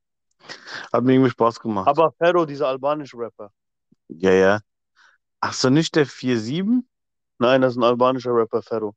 Hat 0.93 1.05
mir 1.05 1.13
irgendwie 1.13 1.31
Spaß 1.31 1.61
gemacht. 1.61 1.89
Aber 1.89 2.13
Ferro, 2.13 2.47
dieser 2.47 2.69
albanische 2.69 3.19
Rapper. 3.19 3.51
ja, 4.09 4.33
ja. 4.33 4.61
Ach 5.41 5.53
so, 5.53 5.69
nicht 5.69 5.95
der 5.95 6.07
4-7? 6.07 6.89
Nein, 7.39 7.61
das 7.61 7.75
ist 7.75 7.77
ein 7.77 7.85
albanischer 7.85 8.35
Rapper, 8.35 8.63
Ferro. 8.63 8.95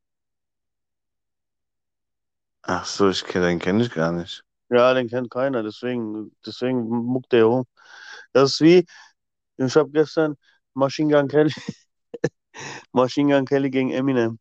Ach 2.63 2.85
so, 2.85 3.09
ich 3.09 3.23
kenn, 3.23 3.41
den 3.43 3.59
kenne 3.59 3.83
ich 3.83 3.91
gar 3.91 4.11
nicht. 4.11 4.43
Ja, 4.69 4.93
den 4.93 5.09
kennt 5.09 5.29
keiner, 5.29 5.63
deswegen, 5.63 6.31
deswegen 6.45 6.87
muckt 6.87 7.31
der 7.33 7.45
rum. 7.45 7.65
Das 8.33 8.51
ist 8.53 8.61
wie, 8.61 8.85
ich 9.57 9.75
habe 9.75 9.91
gestern 9.91 10.37
Machine 10.73 11.13
Gun 11.13 11.27
Kelly, 11.27 11.53
Machine 12.93 13.33
Gun 13.33 13.45
Kelly 13.45 13.69
gegen 13.69 13.91
Eminem. 13.91 14.39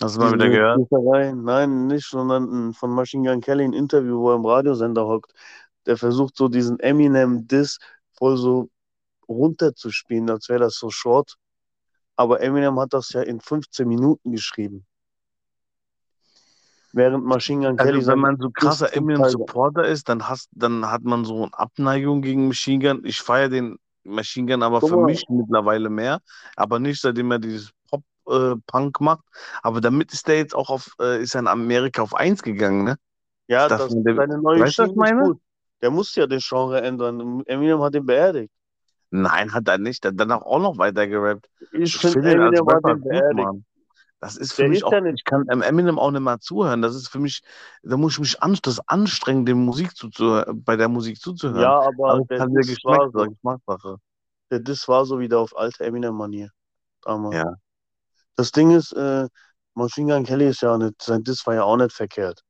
Hast 0.00 0.16
du 0.16 0.20
mal 0.20 0.32
wieder 0.32 0.48
gehört? 0.50 0.82
Nein, 1.34 1.86
nicht, 1.86 2.08
sondern 2.08 2.72
von 2.74 2.90
Machine 2.90 3.28
Gun 3.30 3.40
Kelly 3.40 3.64
ein 3.64 3.72
Interview, 3.72 4.20
wo 4.20 4.30
er 4.30 4.36
im 4.36 4.46
Radiosender 4.46 5.06
hockt. 5.06 5.32
Der 5.86 5.96
versucht 5.96 6.36
so 6.36 6.48
diesen 6.48 6.80
Eminem-Diss 6.80 7.78
voll 8.14 8.36
so 8.36 8.70
runterzuspielen, 9.28 10.30
als 10.30 10.48
wäre 10.48 10.60
das 10.60 10.76
so 10.76 10.90
short. 10.90 11.36
Aber 12.16 12.40
Eminem 12.42 12.80
hat 12.80 12.92
das 12.94 13.10
ja 13.10 13.22
in 13.22 13.40
15 13.40 13.88
Minuten 13.88 14.32
geschrieben. 14.32 14.86
Während 16.96 17.24
Machine 17.24 17.66
Gun 17.66 17.76
Kelly 17.76 17.96
Also, 17.96 18.12
wenn 18.12 18.20
man 18.20 18.36
so 18.40 18.50
krasser 18.50 18.94
Eminem-Supporter 18.96 19.84
ist, 19.84 20.08
dann, 20.08 20.28
hast, 20.28 20.48
dann 20.52 20.88
hat 20.92 21.02
man 21.02 21.24
so 21.24 21.42
eine 21.42 21.58
Abneigung 21.58 22.22
gegen 22.22 22.46
Machine 22.46 22.78
Gun. 22.84 23.04
Ich 23.04 23.20
feiere 23.20 23.48
den 23.48 23.76
Machine 24.04 24.50
Gun 24.52 24.62
aber 24.62 24.78
Guck 24.78 24.90
für 24.90 24.96
mal. 24.96 25.06
mich 25.06 25.24
mittlerweile 25.28 25.90
mehr. 25.90 26.20
Aber 26.54 26.78
nicht, 26.78 27.00
seitdem 27.00 27.32
er 27.32 27.40
dieses 27.40 27.72
Pop-Punk 27.90 29.00
macht. 29.00 29.24
Aber 29.62 29.80
damit 29.80 30.12
ist 30.12 30.28
der 30.28 30.36
jetzt 30.36 30.54
auch 30.54 30.70
auf, 30.70 30.92
äh, 31.00 31.20
ist 31.20 31.34
er 31.34 31.40
in 31.40 31.48
Amerika 31.48 32.00
auf 32.00 32.14
1 32.14 32.42
gegangen, 32.44 32.84
ne? 32.84 32.96
Ja, 33.48 33.66
Das 33.66 33.88
das, 33.88 33.88
dem- 33.90 34.16
seine 34.16 34.38
neue 34.40 34.60
Weißt 34.60 34.74
Schiene 34.76 34.92
meine? 34.94 35.20
ist 35.22 35.26
gut. 35.28 35.40
Der 35.82 35.90
muss 35.90 36.14
ja 36.14 36.26
den 36.28 36.38
Genre 36.40 36.80
ändern. 36.80 37.42
Eminem 37.46 37.82
hat 37.82 37.94
ihn 37.96 38.06
beerdigt. 38.06 38.52
Nein, 39.10 39.52
hat 39.52 39.66
er 39.68 39.78
nicht. 39.78 40.04
Der 40.04 40.12
hat 40.12 40.20
danach 40.20 40.42
auch 40.42 40.60
noch 40.60 40.78
weiter 40.78 41.06
gerappt. 41.08 41.48
Ich 41.72 41.96
Ich 41.96 41.96
finde, 42.00 42.40
als 42.42 42.58
Eminem 42.60 42.66
hat 42.68 42.86
ihn 42.88 43.00
beerdigt. 43.02 43.34
Mann. 43.36 43.64
Das 44.24 44.36
ist 44.36 44.54
für 44.54 44.62
Der 44.62 44.70
mich 44.70 44.78
ist 44.78 44.84
auch, 44.84 44.92
ich 45.14 45.24
kann 45.24 45.46
Eminem 45.48 45.98
auch 45.98 46.10
nicht 46.10 46.22
mal 46.22 46.40
zuhören. 46.40 46.82
Das 46.82 46.94
ist 46.94 47.08
für 47.08 47.18
mich, 47.18 47.42
da 47.82 47.96
muss 47.98 48.14
ich 48.14 48.20
mich 48.20 48.42
an, 48.42 48.58
das 48.62 48.80
anstrengen, 48.88 49.44
dem 49.46 49.64
Musik 49.64 49.96
zuzuhören, 49.96 50.64
bei 50.64 50.76
der 50.76 50.88
Musik 50.88 51.20
zuzuhören. 51.20 51.60
Ja, 51.60 51.80
aber 51.80 52.14
Aber 52.14 52.24
der 52.30 52.38
das 52.38 52.48
ja 52.52 52.62
Diss 52.62 52.84
war 52.84 53.10
so. 53.12 53.26
Geschmackssache. 53.28 53.98
Der 54.50 54.60
Diss 54.60 54.88
war 54.88 55.04
so 55.04 55.18
wieder 55.18 55.38
auf 55.40 55.56
alte 55.56 55.84
Eminem-Manier. 55.84 56.50
damals. 57.02 57.44
Ja. 57.44 57.54
Das 58.36 58.52
Ding 58.52 58.70
ist, 58.72 58.92
äh, 58.92 59.28
Machine 59.74 60.14
Gun 60.14 60.24
Kelly 60.24 60.48
ist 60.48 60.62
ja 60.62 60.74
auch 60.74 60.78
nicht, 60.78 61.00
sein 61.02 61.24
Diss 61.24 61.46
war 61.46 61.54
ja 61.54 61.64
auch 61.64 61.76
nicht 61.76 61.92
verkehrt. 61.92 62.42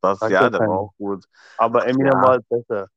Das, 0.00 0.20
Sagt 0.20 0.32
ja, 0.32 0.48
der 0.50 0.60
keiner. 0.60 0.70
war 0.70 0.78
auch 0.78 0.92
gut. 0.98 1.24
Aber 1.56 1.86
Eminem 1.86 2.20
ja. 2.20 2.22
war 2.22 2.30
halt 2.32 2.48
besser. 2.48 2.88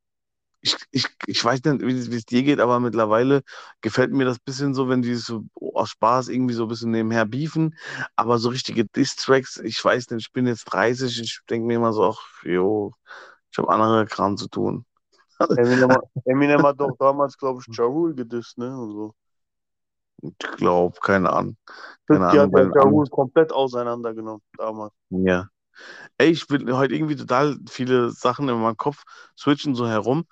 Ich, 0.62 0.76
ich, 0.92 1.06
ich 1.26 1.44
weiß 1.44 1.64
nicht, 1.64 1.82
wie 1.82 2.16
es 2.16 2.26
dir 2.26 2.44
geht, 2.44 2.60
aber 2.60 2.80
mittlerweile 2.80 3.44
gefällt 3.82 4.12
mir 4.12 4.26
das 4.26 4.40
bisschen 4.40 4.74
so, 4.74 4.90
wenn 4.90 5.02
die 5.02 5.16
so 5.16 5.44
aus 5.74 5.90
Spaß 5.90 6.28
irgendwie 6.30 6.54
so 6.54 6.64
ein 6.64 6.70
bisschen 6.70 6.92
nebenher 6.92 7.26
beefen. 7.26 7.76
Aber 8.16 8.38
so 8.40 8.50
richtige 8.50 8.86
Diss-Tracks, 8.86 9.58
ich 9.58 9.84
weiß 9.84 10.10
nicht, 10.12 10.28
ich 10.28 10.34
bin 10.34 10.48
jetzt 10.48 10.66
30, 10.66 11.20
ich 11.22 11.40
denke 11.50 11.68
mir 11.68 11.76
immer 11.76 11.94
so, 11.94 12.10
ach, 12.10 12.22
jo, 12.44 12.94
ich 13.52 13.58
habe 13.58 13.70
andere 13.70 14.06
Kram 14.06 14.38
zu 14.38 14.48
tun. 14.50 14.86
Eminem, 15.58 15.92
hat- 15.92 16.10
Eminem 16.26 16.64
hat 16.64 16.80
doch 16.80 16.96
damals, 16.98 17.38
glaube 17.38 17.62
ich, 17.68 17.78
Ja 17.78 17.86
Rule 17.86 18.14
gedisst, 18.16 18.58
ne? 18.58 18.78
Und 18.78 18.92
so. 18.92 19.16
Ich 20.22 20.52
glaube, 20.58 20.98
keine 21.02 21.32
Ahnung. 21.32 21.56
Keine 22.08 22.26
50 22.26 22.40
hat 22.40 22.52
Ahnung, 22.52 22.72
bei 22.74 22.82
ja. 22.82 22.82
Rule 22.82 23.10
komplett 23.10 23.54
auseinandergenommen 23.54 24.42
damals. 24.58 24.94
Ja. 25.10 25.48
Ey, 26.18 26.32
ich 26.32 26.50
will 26.50 26.72
heute 26.76 26.96
irgendwie 26.96 27.16
total 27.16 27.58
viele 27.70 28.12
Sachen 28.12 28.50
in 28.50 28.60
meinem 28.62 28.78
Kopf 28.78 29.04
switchen 29.38 29.76
so 29.76 29.88
herum. 29.88 30.26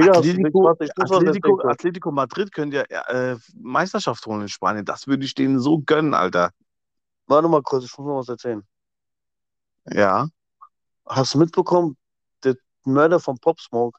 Digga, 0.00 0.18
Atletico, 0.18 0.68
Atletico. 0.68 1.60
Atletico 1.68 2.10
Madrid 2.10 2.52
könnte 2.52 2.84
ja 2.88 3.00
äh, 3.08 3.36
Meisterschaft 3.54 4.24
holen 4.26 4.42
in 4.42 4.48
Spanien. 4.48 4.84
Das 4.84 5.06
würde 5.06 5.24
ich 5.24 5.34
denen 5.34 5.60
so 5.60 5.78
gönnen, 5.80 6.14
Alter. 6.14 6.50
Warte 7.26 7.48
mal 7.48 7.62
kurz, 7.62 7.84
ich 7.84 7.96
muss 7.98 8.06
noch 8.06 8.18
was 8.18 8.28
erzählen. 8.28 8.62
Ja. 9.86 10.28
Hast 11.06 11.34
du 11.34 11.38
mitbekommen, 11.38 11.96
der 12.44 12.56
Mörder 12.84 13.20
von 13.20 13.38
Pop 13.38 13.60
Smoke, 13.60 13.98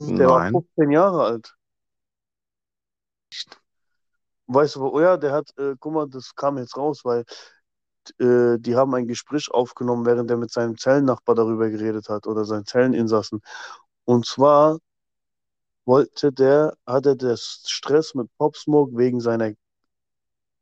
der 0.00 0.28
war 0.28 0.38
Nein. 0.40 0.52
15 0.52 0.90
Jahre 0.90 1.24
alt. 1.24 1.56
Weißt 4.46 4.76
du, 4.76 4.86
oh 4.86 5.00
ja, 5.00 5.16
der 5.16 5.32
hat, 5.32 5.52
äh, 5.58 5.74
guck 5.80 5.92
mal, 5.92 6.08
das 6.08 6.34
kam 6.34 6.58
jetzt 6.58 6.76
raus, 6.76 7.00
weil 7.04 7.24
äh, 8.20 8.58
die 8.58 8.76
haben 8.76 8.94
ein 8.94 9.08
Gespräch 9.08 9.50
aufgenommen, 9.50 10.06
während 10.06 10.30
er 10.30 10.36
mit 10.36 10.52
seinem 10.52 10.76
Zellennachbar 10.76 11.34
darüber 11.34 11.68
geredet 11.68 12.08
hat 12.08 12.26
oder 12.26 12.44
seinen 12.44 12.66
Zelleninsassen. 12.66 13.40
Und 14.06 14.24
zwar 14.24 14.78
wollte 15.84 16.32
der, 16.32 16.76
hatte 16.86 17.16
der 17.16 17.36
Stress 17.36 18.14
mit 18.14 18.28
Pop 18.38 18.56
Smoke 18.56 18.96
wegen 18.96 19.20
seiner 19.20 19.52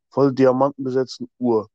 voll 0.09 0.33
diamantenbesetzten 0.33 1.29
Uhr. 1.39 1.69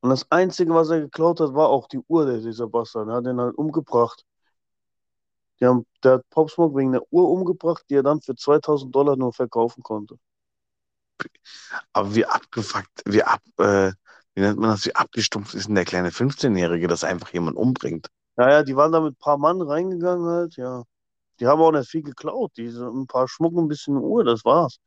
Und 0.00 0.10
das 0.10 0.30
Einzige, 0.30 0.74
was 0.74 0.90
er 0.90 1.00
geklaut 1.00 1.40
hat, 1.40 1.54
war 1.54 1.68
auch 1.68 1.88
die 1.88 2.00
Uhr, 2.08 2.26
der, 2.26 2.38
dieser 2.38 2.68
Bastard. 2.68 3.08
Er 3.08 3.14
hat 3.16 3.26
ihn 3.26 3.40
halt 3.40 3.56
umgebracht. 3.56 4.24
Die 5.60 5.66
haben, 5.66 5.86
der 6.02 6.12
hat 6.14 6.30
Pop 6.30 6.50
Smoke 6.50 6.76
wegen 6.76 6.92
der 6.92 7.02
Uhr 7.10 7.30
umgebracht, 7.30 7.84
die 7.88 7.94
er 7.94 8.02
dann 8.02 8.20
für 8.20 8.34
2000 8.34 8.94
Dollar 8.94 9.16
nur 9.16 9.32
verkaufen 9.32 9.82
konnte. 9.82 10.18
Aber 11.92 12.14
wie 12.14 12.24
abgefuckt, 12.26 13.02
wie 13.06 13.22
ab, 13.22 13.42
äh, 13.58 13.92
wie 14.34 14.40
nennt 14.40 14.58
man 14.58 14.70
das, 14.70 14.86
wie 14.86 14.94
abgestumpft 14.94 15.54
ist 15.54 15.68
denn 15.68 15.74
der 15.74 15.84
kleine 15.84 16.10
15-Jährige, 16.10 16.88
dass 16.88 17.04
einfach 17.04 17.32
jemand 17.32 17.56
umbringt? 17.56 18.08
Naja, 18.40 18.62
die 18.62 18.74
waren 18.74 18.90
da 18.90 19.00
mit 19.00 19.12
ein 19.12 19.16
paar 19.16 19.36
Mann 19.36 19.60
reingegangen 19.60 20.24
halt, 20.26 20.56
ja. 20.56 20.82
Die 21.38 21.46
haben 21.46 21.60
auch 21.60 21.72
nicht 21.72 21.90
viel 21.90 22.02
geklaut. 22.02 22.52
Die, 22.56 22.70
so 22.70 22.88
ein 22.90 23.06
paar 23.06 23.28
Schmuck 23.28 23.54
ein 23.54 23.68
bisschen 23.68 23.98
Uhr, 23.98 24.24
das 24.24 24.46
war's. 24.46 24.78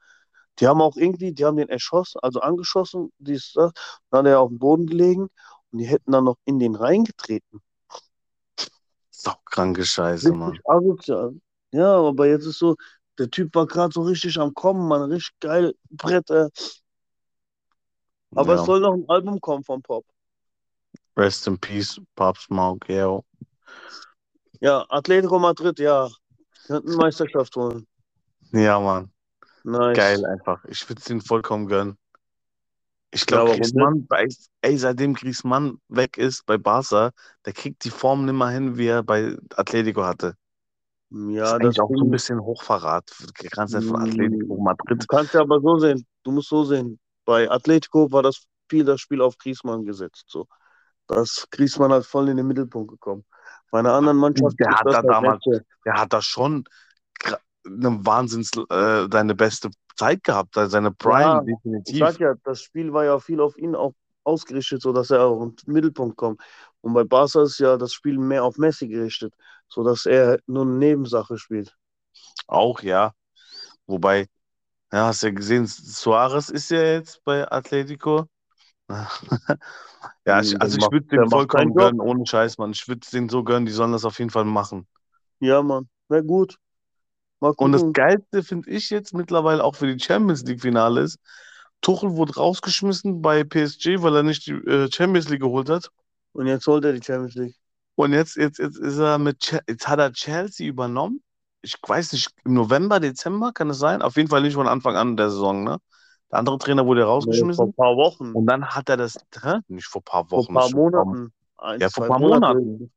Die 0.57 0.67
haben 0.67 0.81
auch 0.81 0.95
irgendwie, 0.95 1.33
die 1.33 1.45
haben 1.45 1.57
den 1.57 1.69
erschossen, 1.69 2.17
also 2.23 2.39
angeschossen, 2.39 3.11
dies, 3.19 3.51
das. 3.53 3.71
Dann 4.09 4.25
hat 4.25 4.31
er 4.31 4.39
auf 4.39 4.49
dem 4.49 4.57
Boden 4.57 4.87
gelegen 4.87 5.29
und 5.71 5.77
die 5.77 5.85
hätten 5.85 6.13
dann 6.13 6.23
noch 6.23 6.37
in 6.45 6.57
den 6.57 6.73
reingetreten. 6.73 7.61
Saukranke 9.11 9.85
Scheiße, 9.85 10.33
Mann. 10.33 10.59
Asozial. 10.65 11.35
Ja, 11.73 11.95
aber 11.97 12.25
jetzt 12.25 12.47
ist 12.47 12.57
so, 12.57 12.75
der 13.19 13.29
Typ 13.29 13.53
war 13.53 13.67
gerade 13.67 13.93
so 13.93 14.01
richtig 14.01 14.39
am 14.39 14.55
Kommen, 14.55 14.87
man, 14.87 15.11
richtig 15.11 15.39
geil, 15.39 15.75
Bretter. 15.91 16.49
Aber 18.33 18.55
Ja. 18.55 18.59
es 18.61 18.65
soll 18.65 18.79
noch 18.79 18.93
ein 18.93 19.05
Album 19.09 19.39
kommen 19.39 19.63
von 19.63 19.79
Pop. 19.83 20.05
Rest 21.15 21.45
in 21.45 21.59
Peace, 21.59 22.01
Pop 22.15 22.37
Smoke, 22.37 22.91
yeah. 22.91 23.19
Ja, 24.61 24.85
Atletico 24.89 25.39
Madrid, 25.39 25.79
ja. 25.79 26.09
Könnten 26.67 26.95
Meisterschaft 26.95 27.55
holen. 27.55 27.85
Ja, 28.51 28.79
Mann. 28.79 29.11
Nice. 29.63 29.97
Geil 29.97 30.25
einfach. 30.25 30.63
Ich 30.65 30.87
würde 30.89 31.01
es 31.01 31.09
ihnen 31.09 31.21
vollkommen 31.21 31.67
gönnen. 31.67 31.97
Ich 33.11 33.21
Ja, 33.21 33.27
glaube, 33.27 33.55
Griezmann, 33.57 34.07
weiß- 34.09 34.47
ey, 34.61 34.77
seitdem 34.77 35.13
Griezmann 35.13 35.79
weg 35.87 36.17
ist 36.17 36.45
bei 36.45 36.57
Barca, 36.57 37.11
der 37.45 37.53
kriegt 37.53 37.83
die 37.83 37.89
Form 37.91 38.25
nicht 38.25 38.33
mehr 38.33 38.49
hin, 38.49 38.77
wie 38.77 38.87
er 38.87 39.03
bei 39.03 39.37
Atletico 39.55 40.03
hatte. 40.03 40.35
Das 41.09 41.19
ist 41.21 41.35
Ja, 41.37 41.59
das 41.59 41.79
auch 41.79 41.89
so 41.95 42.03
ein 42.03 42.09
bisschen 42.09 42.39
Hochverrat. 42.41 43.11
Die 43.41 43.49
ganze 43.49 43.73
Zeit 43.73 43.83
von 43.83 43.97
Mm. 43.97 44.01
Atletico 44.01 44.57
Madrid. 44.57 45.01
du 45.01 45.05
kannst 45.07 45.33
ja 45.33 45.41
aber 45.41 45.59
so 45.61 45.77
sehen, 45.77 46.05
du 46.23 46.31
musst 46.31 46.49
so 46.49 46.63
sehen. 46.63 46.99
Bei 47.25 47.49
Atletico 47.49 48.11
war 48.11 48.23
das 48.23 48.37
Spiel, 48.65 48.83
das 48.83 48.99
Spiel 48.99 49.21
auf 49.21 49.37
Griezmann 49.37 49.85
gesetzt. 49.85 50.25
So. 50.27 50.47
Da 51.07 51.21
ist 51.21 51.47
Griezmann 51.51 51.91
halt 51.91 52.05
voll 52.05 52.29
in 52.29 52.37
den 52.37 52.47
Mittelpunkt 52.47 52.89
gekommen. 52.91 53.25
Bei 53.73 53.79
einer 53.79 53.93
anderen 53.93 54.17
Mannschaft 54.17 54.59
Der 54.59 54.69
hat 54.69 54.85
da 54.85 54.93
halt 54.97 55.09
damals-. 55.09 55.43
Der 55.83 55.93
hat 55.99 56.13
da 56.13 56.21
schon 56.21 56.63
eine 57.65 58.05
Wahnsinns, 58.05 58.51
äh, 58.69 59.07
seine 59.11 59.33
beste 59.33 59.71
Zeit 59.95 60.23
gehabt, 60.23 60.53
seine 60.53 60.91
Prime, 60.91 61.23
Ja, 61.23 61.41
Ich 61.41 61.55
definitiv. 61.55 61.99
sag 61.99 62.19
ja, 62.19 62.35
das 62.43 62.61
Spiel 62.61 62.93
war 62.93 63.03
ja 63.03 63.17
viel 63.17 63.41
auf 63.41 63.57
ihn 63.57 63.73
auch 63.73 63.93
ausgerichtet, 64.23 64.83
sodass 64.83 65.09
er 65.09 65.23
auch 65.23 65.41
im 65.41 65.55
Mittelpunkt 65.65 66.17
kommt. 66.17 66.39
Und 66.81 66.93
bei 66.93 67.03
Barca 67.03 67.41
ist 67.41 67.57
ja 67.57 67.75
das 67.77 67.93
Spiel 67.93 68.19
mehr 68.19 68.43
auf 68.43 68.57
Messi 68.57 68.87
gerichtet, 68.87 69.33
sodass 69.69 70.05
er 70.05 70.37
nur 70.45 70.65
eine 70.65 70.73
Nebensache 70.73 71.39
spielt. 71.39 71.75
Auch, 72.45 72.81
ja. 72.83 73.13
Wobei, 73.87 74.27
ja, 74.91 75.07
hast 75.07 75.23
ja 75.23 75.31
gesehen, 75.31 75.65
Suarez 75.67 76.49
ist 76.49 76.69
ja 76.69 76.83
jetzt 76.83 77.23
bei 77.23 77.51
Atletico. 77.51 78.27
ja, 80.25 80.39
ich, 80.41 80.61
also 80.61 80.77
ich 80.77 80.91
würde 80.91 81.07
den 81.07 81.25
vollkommen 81.25 81.75
gönnen, 81.75 81.99
ohne 82.01 82.25
Scheiß, 82.25 82.57
Mann. 82.57 82.71
Ich 82.71 82.87
würde 82.87 83.01
es 83.03 83.11
denen 83.11 83.29
so 83.29 83.43
gönnen, 83.43 83.65
die 83.65 83.71
sollen 83.71 83.91
das 83.91 84.05
auf 84.05 84.19
jeden 84.19 84.31
Fall 84.31 84.45
machen. 84.45 84.87
Ja, 85.39 85.61
Mann, 85.61 85.89
wäre 86.09 86.23
gut. 86.23 86.57
Und 87.55 87.71
das. 87.71 87.85
Geilste 87.93 88.43
finde 88.43 88.69
ich 88.69 88.89
jetzt 88.89 89.13
mittlerweile 89.13 89.63
auch 89.63 89.75
für 89.75 89.87
die 89.93 90.03
Champions 90.03 90.43
League-Finale 90.43 91.01
ist, 91.01 91.19
Tuchel 91.81 92.11
wurde 92.15 92.35
rausgeschmissen 92.35 93.21
bei 93.21 93.43
PSG, 93.43 94.01
weil 94.01 94.15
er 94.15 94.23
nicht 94.23 94.47
die 94.47 94.53
äh, 94.53 94.89
Champions 94.91 95.29
League 95.29 95.41
geholt 95.41 95.69
hat. 95.69 95.89
Und 96.33 96.47
jetzt 96.47 96.65
holt 96.67 96.85
er 96.85 96.93
die 96.93 97.03
Champions 97.03 97.35
League. 97.35 97.55
Und 97.95 98.13
jetzt, 98.13 98.37
jetzt, 98.37 98.59
jetzt 98.59 98.77
ist 98.79 98.97
er 98.97 99.17
mit, 99.17 99.39
Che- 99.41 99.61
jetzt 99.67 99.87
hat 99.87 99.99
er 99.99 100.11
Chelsea 100.13 100.67
übernommen. 100.67 101.21
Ich 101.61 101.75
weiß 101.85 102.13
nicht, 102.13 102.29
im 102.45 102.53
November, 102.53 102.99
Dezember 102.99 103.51
kann 103.53 103.69
es 103.69 103.77
sein? 103.79 104.01
Auf 104.01 104.15
jeden 104.15 104.29
Fall 104.29 104.41
nicht 104.41 104.55
von 104.55 104.67
Anfang 104.67 104.95
an 104.95 105.17
der 105.17 105.29
Saison, 105.29 105.63
ne? 105.63 105.77
Der 106.33 106.39
andere 106.39 106.57
Trainer 106.57 106.85
wurde 106.87 107.01
Nee, 107.01 107.05
vor 107.05 107.09
rausgeschmissen. 107.13 107.65
ein 107.67 107.73
paar 107.73 107.95
Wochen. 107.95 108.31
Und 108.33 108.47
dann 108.47 108.65
hat 108.65 108.89
er 108.89 108.97
das, 108.97 109.15
hä? 109.39 109.59
Nicht 109.67 109.85
vor 109.85 110.01
ein 110.01 110.05
paar 110.05 110.27
Vor 110.27 110.39
ein 110.39 110.45
Wochen, 110.47 110.53
paar 110.55 110.69
Monaten. 110.71 111.33
Ein, 111.57 111.79
Ja, 111.79 111.89
vor 111.89 112.05
ein 112.05 112.09
paar 112.09 112.19
Monate. 112.19 112.59
Monaten. 112.59 112.91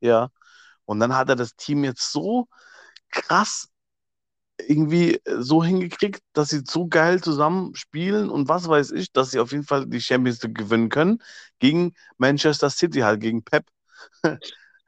Ja. 0.00 0.28
Und 0.86 0.98
dann 0.98 1.14
hat 1.14 1.28
er 1.28 1.36
das 1.36 1.54
Team 1.54 1.84
jetzt 1.84 2.10
so 2.10 2.48
krass 3.10 3.68
irgendwie 4.66 5.14
äh, 5.24 5.36
so 5.40 5.62
hingekriegt, 5.62 6.20
dass 6.32 6.48
sie 6.48 6.62
so 6.66 6.88
geil 6.88 7.22
zusammen 7.22 7.74
spielen 7.76 8.28
und 8.28 8.48
was 8.48 8.68
weiß 8.68 8.90
ich, 8.90 9.12
dass 9.12 9.30
sie 9.30 9.38
auf 9.38 9.52
jeden 9.52 9.64
Fall 9.64 9.86
die 9.86 10.00
Champions 10.00 10.42
League 10.42 10.58
gewinnen 10.58 10.88
können 10.88 11.22
gegen 11.60 11.94
Manchester 12.18 12.70
City 12.70 13.00
halt, 13.00 13.20
gegen 13.20 13.42
Pep. 13.44 13.66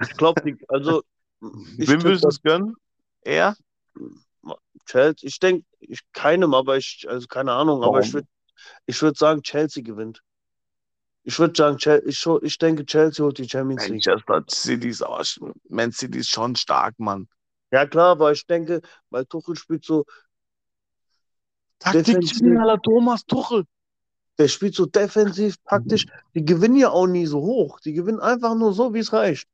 Ich 0.03 0.17
glaube, 0.17 0.57
also 0.69 1.03
ich 1.79 1.89
Wem 1.89 2.03
würdest 2.03 2.25
du 2.25 2.29
das 2.29 2.35
es 2.37 2.43
gönnen? 2.43 2.75
Er? 3.23 3.57
Chelsea. 4.87 5.29
Ich 5.29 5.39
denke, 5.39 5.67
ich 5.81 6.01
keinem, 6.13 6.55
aber 6.55 6.77
ich, 6.77 7.07
also 7.09 7.27
keine 7.27 7.53
Ahnung, 7.53 7.83
aber 7.83 8.01
ich 8.01 8.07
Warum? 8.07 8.15
würde 8.15 8.29
ich 8.87 9.03
würd 9.03 9.17
sagen, 9.17 9.43
Chelsea 9.43 9.83
gewinnt. 9.83 10.23
Ich 11.25 11.39
würde 11.39 11.55
sagen, 11.57 11.79
ich, 12.07 12.27
ich 12.43 12.59
denke, 12.59 12.85
Chelsea 12.85 13.25
holt 13.25 13.39
die 13.39 13.49
Champions 13.49 13.89
League. 13.89 14.07
Manchester 14.07 14.45
City 14.49 14.89
ist 14.89 15.05
sch- 15.05 15.53
Man 15.69 15.93
City 15.93 16.19
ist 16.19 16.31
schon 16.31 16.57
stark, 16.57 16.99
Mann. 16.99 17.29
Ja, 17.71 17.87
klar, 17.87 18.11
aber 18.11 18.33
ich 18.33 18.47
denke, 18.47 18.83
weil 19.11 19.25
Tuchel 19.27 19.57
spielt 19.57 19.85
so, 19.85 20.05
Taktikkrimineller 21.79 22.81
Thomas 22.81 23.25
Tuchel. 23.25 23.65
der 24.39 24.49
spielt 24.49 24.75
so 24.75 24.87
defensiv, 24.87 25.57
taktisch. 25.69 26.07
Die 26.35 26.45
gewinnen 26.45 26.77
ja 26.77 26.91
auch 26.91 27.07
nie 27.07 27.27
so 27.27 27.41
hoch. 27.41 27.81
Die 27.81 27.93
gewinnen 27.93 28.21
einfach 28.21 28.55
nur 28.55 28.73
so, 28.73 28.95
wie 28.95 29.01
es 29.01 29.13
reicht. 29.13 29.49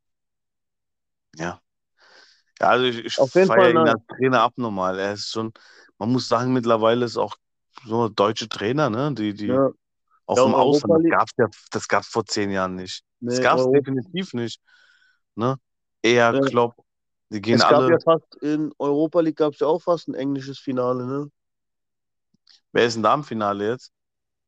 Ja. 1.36 1.60
Ja, 2.60 2.68
also 2.70 2.84
ich, 2.86 3.04
ich 3.04 3.14
feiere 3.14 3.68
ihn 3.70 3.74
nein. 3.76 3.88
als 3.88 4.02
Trainer 4.06 4.40
abnormal. 4.42 4.98
Er 4.98 5.12
ist 5.12 5.30
schon, 5.30 5.52
man 5.98 6.10
muss 6.12 6.28
sagen, 6.28 6.52
mittlerweile 6.52 7.04
ist 7.04 7.16
auch 7.16 7.36
so 7.86 8.08
deutsche 8.08 8.48
Trainer, 8.48 8.90
ne? 8.90 9.12
Die, 9.14 9.32
die 9.34 9.46
Ja, 9.46 9.70
auch 10.26 10.36
Ja, 10.36 10.44
im 10.44 10.54
Ausland, 10.54 10.94
das 10.94 11.02
League- 11.02 11.12
gab's 11.12 11.32
ja, 11.38 11.46
das 11.70 11.88
gab's 11.88 12.08
vor 12.08 12.24
zehn 12.26 12.50
Jahren 12.50 12.74
nicht. 12.74 13.02
Das 13.20 13.36
nee, 13.38 13.42
gab's 13.42 13.62
Euro- 13.62 13.72
definitiv 13.72 14.32
nicht. 14.34 14.60
Ne? 15.36 15.56
Er, 16.02 16.34
Ja. 16.34 16.40
Klopp, 16.40 16.74
die 17.30 17.40
gehen 17.40 17.56
es 17.56 17.62
gab 17.62 17.74
alle. 17.74 17.90
ja 17.92 17.98
fast, 18.00 18.34
in 18.42 18.72
Europa 18.78 19.20
League 19.20 19.36
gab 19.36 19.52
es 19.52 19.60
ja 19.60 19.66
auch 19.68 19.80
fast 19.82 20.08
ein 20.08 20.14
englisches 20.14 20.58
Finale, 20.58 21.06
ne? 21.06 21.30
Wer 22.72 22.86
ist 22.86 22.94
denn 22.94 23.02
da 23.04 23.14
im 23.14 23.24
Finale 23.24 23.68
jetzt? 23.68 23.92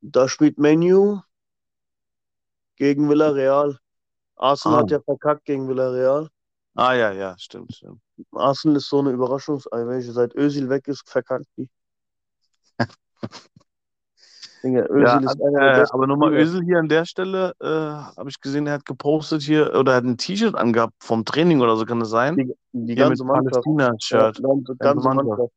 Da 0.01 0.27
spielt 0.27 0.57
Menu 0.57 1.19
gegen 2.75 3.09
Villarreal. 3.09 3.77
Arsenal 4.35 4.79
Ah. 4.79 4.81
hat 4.81 4.91
ja 4.91 4.99
verkackt 5.01 5.45
gegen 5.45 5.67
Villarreal. 5.69 6.29
Ah 6.75 6.93
ja, 6.93 7.11
ja, 7.11 7.35
stimmt, 7.37 7.73
stimmt. 7.75 8.01
Arsenal 8.31 8.77
ist 8.77 8.87
so 8.87 8.99
eine 8.99 9.11
Überraschungsei, 9.11 9.87
welche 9.87 10.11
seit 10.13 10.35
Özil 10.35 10.69
weg 10.69 10.87
ist, 10.87 11.07
verkackt 11.09 11.47
die. 11.57 11.69
Ja, 14.63 14.87
Özil 14.87 15.23
ist 15.23 15.41
einer 15.41 15.79
äh, 15.79 15.85
aber 15.89 16.05
nochmal. 16.05 16.33
Özil 16.35 16.61
hier 16.63 16.77
an 16.77 16.87
der 16.87 17.05
Stelle, 17.05 17.55
äh, 17.59 17.65
habe 17.67 18.29
ich 18.29 18.39
gesehen, 18.39 18.67
er 18.67 18.73
hat 18.73 18.85
gepostet 18.85 19.41
hier, 19.41 19.73
oder 19.75 19.93
er 19.93 19.95
hat 19.97 20.03
ein 20.03 20.17
T-Shirt 20.17 20.53
angehabt 20.53 20.93
vom 20.99 21.25
Training 21.25 21.61
oder 21.61 21.75
so, 21.75 21.85
kann 21.85 21.99
das 21.99 22.09
sein? 22.09 22.35
Die, 22.37 22.53
die 22.71 22.93
ganze 22.93 23.23
Mannschaft. 23.23 23.65
Ja, 23.65 23.71
Palästina-Shirt. 23.73 24.43
ganze, 24.43 24.43
Ganze 24.43 24.75
ganze 24.77 25.07
Mannschaft. 25.07 25.27
Mannschaft. 25.29 25.53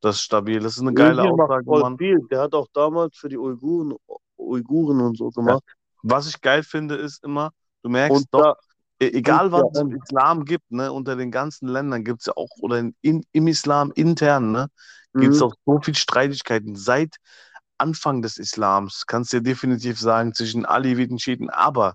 Das 0.00 0.16
ist 0.16 0.22
stabil. 0.22 0.60
Das 0.60 0.76
ist 0.76 0.80
eine 0.80 0.94
geile 0.94 1.22
Özil 1.22 1.32
Aussage, 1.32 1.70
Mann. 1.70 1.98
viel. 1.98 2.20
Der 2.30 2.40
hat 2.40 2.54
auch 2.54 2.68
damals 2.72 3.16
für 3.18 3.28
die 3.28 3.36
Uiguren, 3.36 3.94
Uiguren 4.38 5.02
und 5.02 5.18
so 5.18 5.28
gemacht. 5.30 5.62
Was 6.02 6.26
ich 6.26 6.40
geil 6.40 6.62
finde, 6.62 6.94
ist 6.94 7.24
immer, 7.24 7.50
du 7.82 7.90
merkst 7.90 8.16
Und 8.16 8.26
doch, 8.30 8.40
da, 8.40 8.56
egal 9.00 9.52
und 9.52 9.52
was 9.52 9.66
es 9.72 9.80
im 9.80 9.92
Islam 9.92 10.44
gibt, 10.44 10.70
ne, 10.70 10.92
unter 10.92 11.16
den 11.16 11.30
ganzen 11.30 11.68
Ländern 11.68 12.04
gibt 12.04 12.20
es 12.20 12.26
ja 12.26 12.34
auch, 12.36 12.50
oder 12.60 12.78
in, 13.02 13.24
im 13.32 13.46
Islam 13.48 13.92
intern, 13.94 14.52
ne, 14.52 14.68
gibt 15.18 15.34
es 15.34 15.40
Mhm. 15.40 15.42
auch 15.42 15.54
so 15.66 15.80
viel 15.80 15.94
Streitigkeiten. 15.94 16.76
Seit 16.76 17.16
Anfang 17.78 18.22
des 18.22 18.38
Islams 18.38 19.06
kannst 19.06 19.32
du 19.32 19.38
ja 19.38 19.42
definitiv 19.42 19.98
sagen, 20.00 20.34
zwischen 20.34 20.64
Aleviten, 20.66 21.18
Schiiten. 21.18 21.50
Aber 21.50 21.94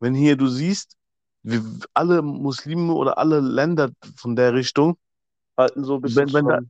wenn 0.00 0.14
hier 0.14 0.36
du 0.36 0.48
siehst, 0.48 0.96
wie 1.42 1.60
alle 1.94 2.22
Muslime 2.22 2.92
oder 2.94 3.18
alle 3.18 3.40
Länder 3.40 3.90
von 4.16 4.36
der 4.36 4.54
Richtung, 4.54 4.96
halten 5.56 5.84
so 5.84 5.96
ein 5.96 6.02
bisschen 6.02 6.26
wenn, 6.26 6.32
wenn 6.32 6.48
da, 6.48 6.60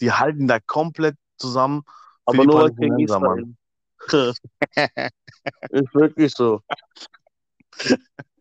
die 0.00 0.12
halten 0.12 0.48
da 0.48 0.58
komplett 0.60 1.16
zusammen 1.38 1.82
Aber 2.24 2.44
nur 2.44 2.70
gegen. 2.74 2.98
Israel. 2.98 3.54
ist 5.70 5.94
wirklich 5.94 6.32
so. 6.34 6.62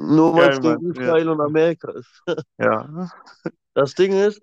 Nur 0.00 0.34
weil 0.34 0.50
es 0.50 0.60
gegen 0.60 0.74
Mann. 0.88 0.94
Ja. 0.94 1.02
Israel 1.02 1.28
und 1.28 1.40
Amerika 1.40 1.90
ist. 1.92 2.22
Ja. 2.58 3.10
Das 3.72 3.94
Ding 3.94 4.12
ist, 4.12 4.42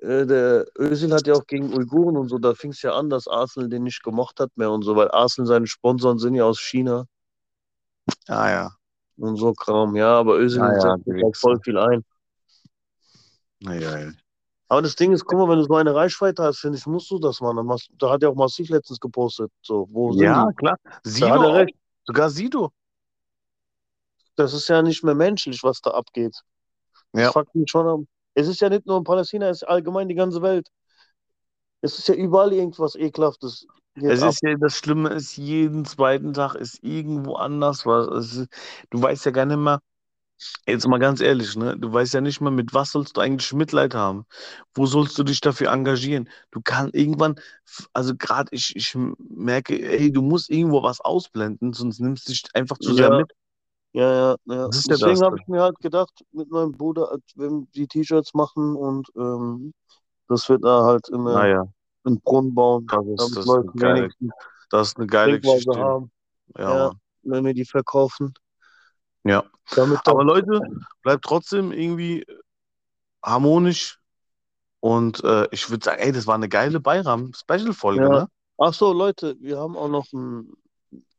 äh, 0.00 0.24
der 0.24 0.66
Özil 0.78 1.12
hat 1.12 1.26
ja 1.26 1.34
auch 1.34 1.46
gegen 1.48 1.74
Uiguren 1.74 2.16
und 2.16 2.28
so, 2.28 2.38
da 2.38 2.54
fing 2.54 2.70
es 2.70 2.80
ja 2.82 2.92
an, 2.92 3.10
dass 3.10 3.26
Arsenal 3.26 3.68
den 3.68 3.82
nicht 3.82 4.04
gemocht 4.04 4.38
hat 4.38 4.50
mehr 4.56 4.70
und 4.70 4.82
so, 4.82 4.94
weil 4.94 5.10
Arsenal 5.10 5.48
seine 5.48 5.66
Sponsoren 5.66 6.20
sind 6.20 6.36
ja 6.36 6.44
aus 6.44 6.60
China 6.60 7.06
Ah 8.28 8.48
ja. 8.48 8.70
und 9.16 9.36
so 9.36 9.52
Kram. 9.52 9.96
Ja, 9.96 10.16
aber 10.20 10.38
Özil 10.38 10.60
Ja, 10.60 10.72
ja, 10.76 10.96
halt 10.96 11.36
voll 11.36 11.58
viel 11.60 11.76
ein. 11.76 12.04
Ja, 13.60 13.72
ja. 13.74 14.12
Aber 14.68 14.82
das 14.82 14.94
Ding 14.94 15.12
ist, 15.12 15.24
guck 15.24 15.38
mal, 15.38 15.48
wenn 15.48 15.58
du 15.58 15.64
so 15.64 15.74
eine 15.74 15.94
Reichweite 15.94 16.42
hast, 16.44 16.58
finde 16.58 16.78
ich, 16.78 16.86
musst 16.86 17.10
du 17.10 17.18
das 17.18 17.40
machen. 17.40 17.68
Da 17.98 18.10
hat 18.10 18.22
er 18.22 18.30
auch 18.30 18.34
massiv 18.36 18.68
letztens 18.68 19.00
gepostet. 19.00 19.50
So, 19.62 19.88
wo 19.90 20.12
Ja, 20.12 20.50
klar. 20.56 20.76
Sido 21.04 21.28
hat 21.28 21.38
auch. 21.38 21.54
recht. 21.54 21.74
Sogar 22.04 22.30
Sido. 22.30 22.70
Das 24.36 24.52
ist 24.54 24.68
ja 24.68 24.82
nicht 24.82 25.02
mehr 25.04 25.14
menschlich, 25.14 25.62
was 25.62 25.80
da 25.80 25.90
abgeht. 25.92 26.36
Das 27.16 27.28
Ja. 27.28 27.32
fuckt 27.32 27.54
mich 27.54 27.70
schon 27.70 27.86
ab. 27.88 28.00
Es 28.34 28.48
ist 28.48 28.60
ja 28.60 28.68
nicht 28.70 28.86
nur 28.86 28.98
in 28.98 29.04
Palästina, 29.04 29.48
es 29.50 29.62
ist 29.62 29.68
allgemein 29.68 30.08
die 30.08 30.14
ganze 30.16 30.42
Welt. 30.42 30.68
Es 31.80 31.98
ist 31.98 32.08
ja 32.08 32.14
überall 32.14 32.52
irgendwas 32.52 32.96
Ekelhaftes. 32.96 33.66
Es 34.08 34.22
ab. 34.22 34.36
ist 34.36 34.42
ja, 34.42 34.54
das 34.56 34.76
Schlimme 34.78 35.08
ist, 35.10 35.36
jeden 35.36 35.84
zweiten 35.84 36.32
Tag 36.32 36.54
ist 36.54 36.82
irgendwo 36.82 37.34
anders 37.36 37.86
was. 37.86 38.06
Ist, 38.36 38.48
du 38.90 39.02
weißt 39.02 39.24
ja 39.26 39.32
gar 39.32 39.46
nicht 39.46 39.56
mehr, 39.58 39.80
jetzt 40.66 40.86
mal 40.88 40.98
ganz 40.98 41.20
ehrlich, 41.20 41.56
ne? 41.56 41.76
Du 41.78 41.92
weißt 41.92 42.14
ja 42.14 42.20
nicht 42.22 42.40
mehr, 42.40 42.50
mit 42.52 42.74
was 42.74 42.92
sollst 42.92 43.16
du 43.16 43.22
eigentlich 43.22 43.52
Mitleid 43.54 43.94
haben? 43.94 44.26
Wo 44.74 44.86
sollst 44.86 45.18
du 45.18 45.24
dich 45.24 45.40
dafür 45.40 45.72
engagieren? 45.72 46.28
Du 46.52 46.60
kannst 46.62 46.94
irgendwann, 46.94 47.36
also 47.94 48.14
gerade 48.16 48.48
ich, 48.52 48.76
ich 48.76 48.96
merke, 49.18 49.80
ey, 49.82 50.12
du 50.12 50.22
musst 50.22 50.50
irgendwo 50.50 50.82
was 50.82 51.00
ausblenden, 51.00 51.72
sonst 51.74 52.00
nimmst 52.00 52.28
du 52.28 52.32
dich 52.32 52.44
einfach 52.54 52.78
zu 52.78 52.94
sehr 52.94 53.10
Ja. 53.10 53.16
mit. 53.16 53.32
Ja, 53.96 54.12
ja, 54.12 54.36
ja. 54.44 54.68
Das 54.68 54.82
Deswegen 54.82 55.22
habe 55.22 55.38
ich 55.40 55.48
mir 55.48 55.62
halt 55.62 55.78
gedacht, 55.78 56.12
mit 56.30 56.50
meinem 56.50 56.72
Bruder, 56.72 57.10
als 57.10 57.22
wenn 57.34 57.66
die 57.74 57.86
T-Shirts 57.86 58.34
machen 58.34 58.76
und 58.76 59.08
ähm, 59.16 59.72
das 60.28 60.46
wird 60.50 60.64
da 60.64 60.84
halt 60.84 61.08
immer 61.08 61.32
Naja, 61.32 61.64
einen 62.04 62.20
Brunnen 62.20 62.54
bauen, 62.54 62.86
das 62.86 63.30
ist, 63.30 63.36
das 63.38 63.46
Leute 63.46 63.70
eine 63.70 63.80
geile, 63.80 64.08
das 64.68 64.88
ist 64.88 64.98
eine 64.98 65.06
geile 65.06 65.40
Geschichte. 65.40 65.78
haben, 65.78 66.10
Ja, 66.58 66.76
Ja. 66.88 66.92
Wenn 67.22 67.46
wir 67.46 67.54
die 67.54 67.64
verkaufen. 67.64 68.34
Ja. 69.24 69.44
Damit 69.74 69.98
Aber 70.04 70.24
Leute, 70.24 70.60
bleibt 71.02 71.24
trotzdem 71.24 71.72
irgendwie 71.72 72.26
harmonisch. 73.24 73.98
Und 74.80 75.24
äh, 75.24 75.48
ich 75.52 75.70
würde 75.70 75.84
sagen, 75.84 76.02
ey, 76.02 76.12
das 76.12 76.26
war 76.26 76.34
eine 76.34 76.50
geile 76.50 76.80
Bayram-Special-Folge, 76.80 78.02
Ja. 78.02 78.08
ne? 78.10 78.28
ach 78.58 78.74
so, 78.74 78.92
Leute, 78.92 79.36
wir 79.40 79.58
haben 79.58 79.74
auch 79.74 79.88
noch 79.88 80.06
einen, 80.12 80.52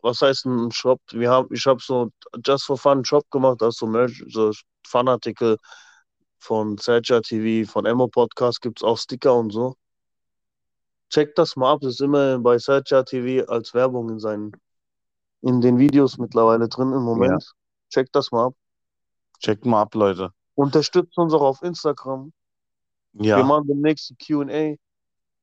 was 0.08 0.22
heißt 0.22 0.46
ein 0.46 0.72
Shop? 0.72 1.02
Wir 1.12 1.30
haben, 1.30 1.50
ich 1.54 1.66
habe 1.66 1.82
so 1.82 2.10
Just 2.46 2.66
for 2.66 2.78
Fun 2.78 2.94
einen 2.94 3.06
Shop 3.06 3.30
gemacht, 3.30 3.62
da 3.62 3.68
ist 3.68 3.78
so 3.78 3.86
Merch, 3.88 4.24
so 4.30 4.52
Fanartikel 4.88 5.58
von 6.40 6.78
Serja 6.78 7.20
TV, 7.20 7.70
von 7.70 7.86
Emo 7.86 8.08
Podcast 8.08 8.62
gibt's 8.62 8.84
auch 8.84 8.98
Sticker 8.98 9.36
und 9.36 9.52
so. 9.52 9.76
Checkt 11.10 11.38
das 11.38 11.56
mal 11.58 11.74
ab, 11.74 11.80
das 11.82 11.96
ist 11.96 12.02
immer 12.02 12.40
bei 12.40 12.58
Serja 12.58 13.04
TV 13.04 13.46
als 13.50 13.74
Werbung 13.74 14.10
in 14.10 14.20
seinen, 14.20 14.54
in 15.42 15.60
den 15.60 15.78
Videos 15.78 16.18
mittlerweile 16.18 16.70
drin 16.70 16.94
im 16.94 17.04
Moment. 17.04 17.44
Checkt 17.90 18.16
das 18.16 18.32
mal 18.32 18.48
ab. 18.48 18.54
Checkt 19.40 19.66
mal 19.66 19.82
ab, 19.82 19.94
Leute. 19.94 20.32
Unterstützt 20.56 21.18
uns 21.18 21.34
auch 21.34 21.42
auf 21.42 21.62
Instagram. 21.62 22.32
Wir 23.12 23.28
Ja, 23.28 23.44
machen 23.44 23.68
demnächst 23.68 24.12
ein 24.12 24.18
Q&A. 24.26 24.76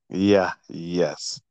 ja, 0.09 0.55
yes. 0.67 1.41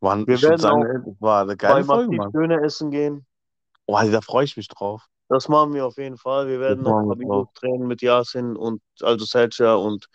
Wann, 0.00 0.26
Wir 0.26 0.40
werden 0.42 0.58
sagen, 0.58 1.04
auch 1.04 1.14
war 1.20 1.42
eine 1.42 1.52
Bei 1.52 1.56
geile 1.56 1.84
Folge, 1.84 2.16
Massiv 2.16 2.18
Mann. 2.18 2.32
Döner 2.32 2.62
essen 2.62 2.90
gehen. 2.90 3.26
Oh, 3.86 3.98
da 4.00 4.20
freue 4.20 4.44
ich 4.44 4.56
mich 4.56 4.68
drauf. 4.68 5.06
Das 5.28 5.48
machen 5.48 5.74
wir 5.74 5.86
auf 5.86 5.96
jeden 5.98 6.16
Fall. 6.16 6.46
Wir 6.48 6.60
werden 6.60 6.84
Das 6.84 6.92
noch 6.92 7.10
Habibus 7.10 7.48
drehen 7.54 7.86
mit 7.86 8.00
Yasin 8.00 8.56
und 8.56 8.80
also 9.02 9.24
Sergio 9.24 9.82
und 9.84 10.06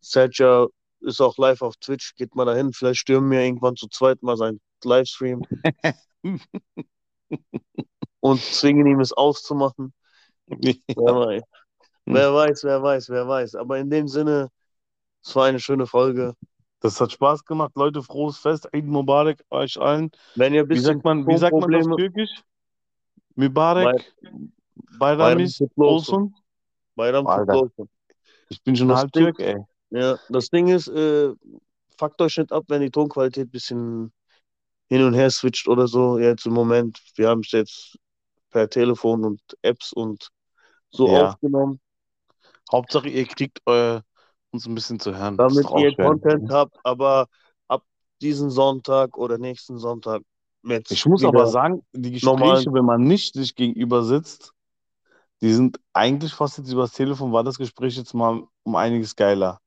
Sergio 0.00 0.70
ist 1.00 1.20
auch 1.20 1.36
live 1.36 1.62
auf 1.62 1.76
Twitch. 1.76 2.14
Geht 2.14 2.34
mal 2.34 2.44
dahin. 2.44 2.72
Vielleicht 2.72 3.00
stürmen 3.00 3.30
wir 3.30 3.40
irgendwann 3.40 3.76
zu 3.76 3.88
zweit 3.88 4.22
mal 4.22 4.36
seinen 4.36 4.60
Livestream 4.84 5.42
und 8.20 8.40
zwingen 8.40 8.86
ihm 8.86 9.00
es 9.00 9.12
auszumachen. 9.12 9.92
Wer 10.46 10.76
weiß. 10.96 11.42
Wer 12.06 12.34
weiß, 12.34 12.64
wer 12.64 12.82
weiß, 12.82 13.10
wer 13.10 13.28
weiß. 13.28 13.54
Aber 13.54 13.78
in 13.78 13.90
dem 13.90 14.08
Sinne, 14.08 14.48
es 15.22 15.36
war 15.36 15.44
eine 15.46 15.60
schöne 15.60 15.86
Folge. 15.86 16.34
Das 16.80 17.00
hat 17.00 17.12
Spaß 17.12 17.44
gemacht, 17.44 17.72
Leute. 17.74 18.02
Frohes 18.02 18.38
Fest. 18.38 18.72
Eid 18.72 18.84
Mubarak 18.84 19.44
euch 19.50 19.80
allen. 19.80 20.10
Wenn 20.34 20.54
ihr 20.54 20.68
Wie 20.68 20.78
sagt 20.78 21.04
man, 21.04 21.26
wie 21.26 21.36
sagt 21.36 21.52
man 21.52 21.70
das 21.72 21.86
türkisch? 21.86 22.30
Mubarak, 23.34 23.86
Bayram 24.98 25.38
Bayramis, 25.38 25.62
olsun. 25.76 26.34
Bayram 26.96 27.26
olsun. 27.26 27.88
Ich 28.50 28.62
bin 28.62 28.76
schon 28.76 28.88
Das 28.88 29.00
halb 29.00 29.12
Türk, 29.12 29.38
ey. 29.40 29.56
Ja, 29.90 30.18
das 30.28 30.50
Ding 30.50 30.68
ist, 30.68 30.88
äh, 30.88 31.32
fuckt 31.98 32.20
euch 32.20 32.36
nicht 32.36 32.52
ab, 32.52 32.64
wenn 32.68 32.82
die 32.82 32.90
Tonqualität 32.90 33.48
ein 33.48 33.50
bisschen 33.50 34.12
hin 34.88 35.02
und 35.02 35.14
her 35.14 35.30
switcht 35.30 35.68
oder 35.68 35.86
so. 35.88 36.18
Jetzt 36.18 36.46
im 36.46 36.52
Moment, 36.52 36.98
wir 37.16 37.28
haben 37.28 37.40
es 37.40 37.52
jetzt 37.52 37.98
per 38.50 38.68
Telefon 38.68 39.24
und 39.24 39.40
Apps 39.62 39.92
und 39.92 40.30
so 40.90 41.08
Ja. 41.08 41.24
aufgenommen, 41.24 41.80
Hauptsache, 42.70 43.08
ihr 43.08 43.24
kriegt 43.26 43.60
äh, 43.66 44.00
uns 44.50 44.66
ein 44.66 44.74
bisschen 44.74 44.98
zu 45.00 45.16
hören. 45.16 45.36
Damit 45.36 45.66
ihr 45.76 45.90
schön. 45.92 46.04
Content 46.04 46.50
habt, 46.50 46.76
aber 46.84 47.26
ab 47.68 47.82
diesen 48.20 48.50
Sonntag 48.50 49.16
oder 49.16 49.38
nächsten 49.38 49.78
Sonntag 49.78 50.22
wird's 50.62 50.90
Ich 50.90 51.06
muss 51.06 51.24
aber 51.24 51.46
sagen, 51.46 51.82
die 51.92 52.12
Gespräche, 52.12 52.36
normal- 52.36 52.64
wenn 52.72 52.84
man 52.84 53.02
nicht 53.02 53.34
sich 53.34 53.54
gegenüber 53.54 54.02
sitzt, 54.02 54.52
die 55.40 55.52
sind 55.52 55.78
eigentlich 55.92 56.32
fast 56.34 56.58
jetzt 56.58 56.72
übers 56.72 56.92
Telefon, 56.92 57.32
war 57.32 57.44
das 57.44 57.58
Gespräch 57.58 57.96
jetzt 57.96 58.14
mal 58.14 58.42
um 58.64 58.76
einiges 58.76 59.14
geiler. 59.14 59.60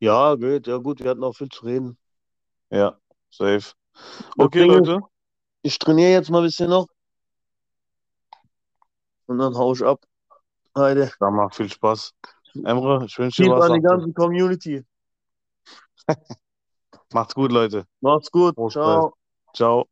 Ja, 0.00 0.34
geht, 0.34 0.66
ja 0.66 0.76
gut, 0.78 1.00
wir 1.00 1.10
hatten 1.10 1.24
auch 1.24 1.34
viel 1.34 1.48
zu 1.48 1.64
reden. 1.64 1.96
Ja, 2.70 2.98
safe. 3.30 3.72
Okay, 4.36 4.62
ist- 4.62 4.68
Leute. 4.68 5.00
Ich 5.62 5.78
trainiere 5.78 6.10
jetzt 6.10 6.28
mal 6.28 6.38
ein 6.38 6.44
bisschen 6.44 6.68
noch 6.70 6.88
und 9.26 9.38
dann 9.38 9.54
hau 9.54 9.72
ich 9.72 9.82
ab. 9.84 10.00
Heide. 10.76 11.12
Dann 11.20 11.34
mal 11.34 11.50
viel 11.50 11.70
Spaß. 11.70 12.14
Emre, 12.64 13.04
ich 13.06 13.18
wünsche 13.18 13.42
dir 13.42 13.50
was. 13.50 13.70
an 13.70 13.74
die 13.74 13.82
ganze 13.82 14.12
Community. 14.12 14.84
Macht's 17.12 17.34
gut, 17.34 17.52
Leute. 17.52 17.86
Macht's 18.00 18.30
gut. 18.30 18.54
Prost, 18.54 18.74
Ciao. 18.74 19.14
Ciao. 19.54 19.86